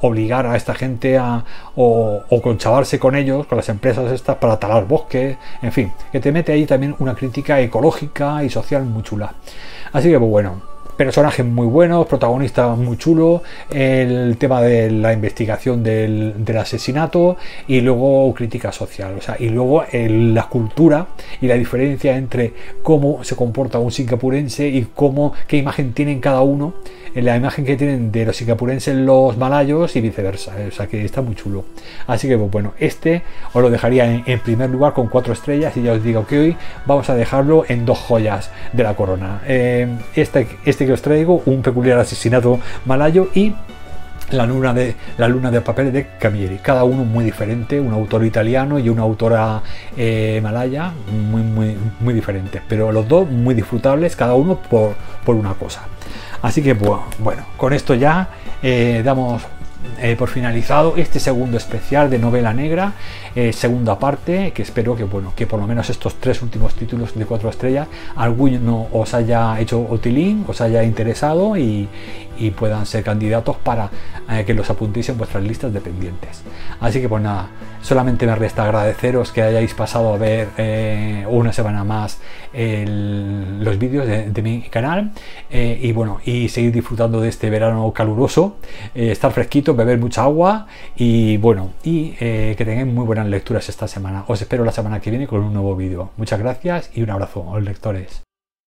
obligar 0.00 0.46
a 0.46 0.56
esta 0.56 0.74
gente 0.74 1.18
a 1.18 1.44
o, 1.76 2.22
o 2.28 2.42
conchavarse 2.42 2.98
con 2.98 3.14
ellos, 3.14 3.46
con 3.46 3.56
las 3.56 3.68
empresas 3.68 4.10
estas 4.12 4.36
para 4.36 4.58
talar 4.58 4.86
bosques, 4.86 5.36
en 5.60 5.72
fin, 5.72 5.92
que 6.10 6.20
te 6.20 6.32
mete 6.32 6.52
ahí 6.52 6.66
también 6.66 6.94
una 6.98 7.14
crítica 7.14 7.60
ecológica 7.60 8.42
y 8.44 8.50
social 8.50 8.84
muy 8.84 9.02
chula. 9.02 9.34
Así 9.92 10.10
que 10.10 10.18
pues 10.18 10.30
bueno, 10.30 10.71
personajes 10.96 11.44
muy 11.44 11.66
buenos, 11.66 12.06
protagonistas 12.06 12.76
muy 12.76 12.96
chulos, 12.96 13.42
el 13.70 14.36
tema 14.38 14.60
de 14.60 14.90
la 14.90 15.12
investigación 15.12 15.82
del, 15.82 16.34
asesinato 16.58 17.36
y 17.66 17.80
luego 17.80 18.32
crítica 18.34 18.72
social, 18.72 19.14
o 19.18 19.22
sea, 19.22 19.36
y 19.38 19.48
luego 19.48 19.84
la 19.92 20.48
cultura 20.48 21.06
y 21.40 21.46
la 21.46 21.54
diferencia 21.54 22.16
entre 22.16 22.52
cómo 22.82 23.24
se 23.24 23.36
comporta 23.36 23.78
un 23.78 23.90
singapurense 23.90 24.68
y 24.68 24.86
cómo, 24.94 25.32
qué 25.46 25.56
imagen 25.56 25.92
tienen 25.92 26.20
cada 26.20 26.42
uno 26.42 26.74
la 27.14 27.36
imagen 27.36 27.64
que 27.64 27.76
tienen 27.76 28.10
de 28.10 28.24
los 28.24 28.36
singapurenses 28.36 28.96
los 28.96 29.36
malayos 29.36 29.94
y 29.96 30.00
viceversa. 30.00 30.52
O 30.68 30.70
sea 30.70 30.86
que 30.86 31.04
está 31.04 31.20
muy 31.20 31.34
chulo. 31.34 31.64
Así 32.06 32.28
que 32.28 32.38
pues, 32.38 32.50
bueno, 32.50 32.72
este 32.78 33.22
os 33.52 33.62
lo 33.62 33.68
dejaría 33.68 34.22
en, 34.26 34.40
primer 34.40 34.70
lugar 34.70 34.94
con 34.94 35.08
cuatro 35.08 35.32
estrellas 35.32 35.76
y 35.76 35.82
ya 35.82 35.92
os 35.92 36.02
digo 36.02 36.26
que 36.26 36.38
hoy 36.38 36.56
vamos 36.86 37.10
a 37.10 37.14
dejarlo 37.14 37.64
en 37.68 37.84
dos 37.84 37.98
joyas 37.98 38.50
de 38.72 38.82
la 38.82 38.96
corona. 38.96 39.42
Eh, 39.46 39.88
este, 40.14 40.46
este 40.64 40.81
que 40.86 40.92
os 40.92 41.02
traigo, 41.02 41.42
un 41.46 41.62
peculiar 41.62 41.98
asesinato 41.98 42.60
malayo 42.84 43.28
y 43.34 43.54
la 44.30 44.46
luna 44.46 44.72
de 44.72 44.94
la 45.18 45.28
luna 45.28 45.50
de 45.50 45.60
papel 45.60 45.92
de 45.92 46.06
Camilleri 46.18 46.56
cada 46.58 46.84
uno 46.84 47.04
muy 47.04 47.22
diferente 47.22 47.78
un 47.78 47.92
autor 47.92 48.24
italiano 48.24 48.78
y 48.78 48.88
una 48.88 49.02
autora 49.02 49.60
eh, 49.94 50.40
malaya 50.42 50.92
muy 51.10 51.42
muy 51.42 51.76
muy 52.00 52.14
diferentes 52.14 52.62
pero 52.66 52.92
los 52.92 53.06
dos 53.06 53.28
muy 53.28 53.54
disfrutables 53.54 54.16
cada 54.16 54.34
uno 54.34 54.56
por, 54.58 54.94
por 55.24 55.36
una 55.36 55.54
cosa. 55.54 55.82
Así 56.40 56.62
que 56.62 56.72
bueno, 56.72 57.44
con 57.56 57.72
esto 57.72 57.94
ya 57.94 58.28
eh, 58.62 59.02
damos 59.04 59.42
eh, 60.00 60.16
por 60.16 60.28
finalizado 60.28 60.94
este 60.96 61.20
segundo 61.20 61.56
especial 61.56 62.10
de 62.10 62.18
novela 62.18 62.52
negra, 62.52 62.94
eh, 63.34 63.52
segunda 63.52 63.98
parte, 63.98 64.52
que 64.52 64.62
espero 64.62 64.96
que 64.96 65.04
bueno, 65.04 65.32
que 65.36 65.46
por 65.46 65.60
lo 65.60 65.66
menos 65.66 65.90
estos 65.90 66.16
tres 66.16 66.42
últimos 66.42 66.74
títulos 66.74 67.14
de 67.14 67.24
cuatro 67.24 67.48
estrellas, 67.48 67.88
alguno 68.16 68.88
os 68.92 69.14
haya 69.14 69.60
hecho 69.60 69.78
utilín, 69.78 70.44
os 70.48 70.60
haya 70.60 70.82
interesado 70.82 71.56
y, 71.56 71.88
y 72.42 72.50
puedan 72.50 72.86
ser 72.86 73.04
candidatos 73.04 73.56
para 73.56 73.90
eh, 74.28 74.44
que 74.44 74.54
los 74.54 74.68
apuntéis 74.68 75.08
en 75.08 75.18
vuestras 75.18 75.42
listas 75.44 75.72
de 75.72 75.80
pendientes. 75.80 76.42
Así 76.80 77.00
que 77.00 77.08
pues 77.08 77.22
nada, 77.22 77.48
solamente 77.80 78.26
me 78.26 78.34
resta 78.34 78.64
agradeceros 78.64 79.30
que 79.30 79.42
hayáis 79.42 79.74
pasado 79.74 80.12
a 80.12 80.18
ver 80.18 80.48
eh, 80.56 81.24
una 81.28 81.52
semana 81.52 81.84
más 81.84 82.20
los 82.52 83.78
vídeos 83.78 84.06
de, 84.06 84.42
mi 84.42 84.62
canal 84.62 85.12
eh, 85.50 85.78
y 85.80 85.92
bueno, 85.92 86.20
y 86.24 86.48
seguir 86.48 86.72
disfrutando 86.72 87.20
de 87.20 87.28
este 87.28 87.48
verano 87.48 87.90
caluroso, 87.92 88.56
estar 88.94 89.32
fresquito, 89.32 89.74
beber 89.74 89.98
mucha 89.98 90.24
agua 90.24 90.66
y 90.96 91.36
bueno, 91.38 91.70
y 91.82 92.10
que 92.10 92.56
tengáis 92.58 92.86
muy 92.86 93.06
buenas 93.06 93.26
lecturas 93.26 93.68
esta 93.68 93.88
semana. 93.88 94.24
Os 94.26 94.42
espero 94.42 94.64
la 94.64 94.72
semana 94.72 95.00
que 95.00 95.10
viene 95.10 95.26
con 95.26 95.42
un 95.42 95.52
nuevo 95.52 95.76
vídeo. 95.76 96.10
Muchas 96.16 96.40
gracias 96.40 96.90
y 96.94 97.02
un 97.02 97.10
abrazo 97.10 97.42
los 97.54 97.62
lectores. 97.62 98.31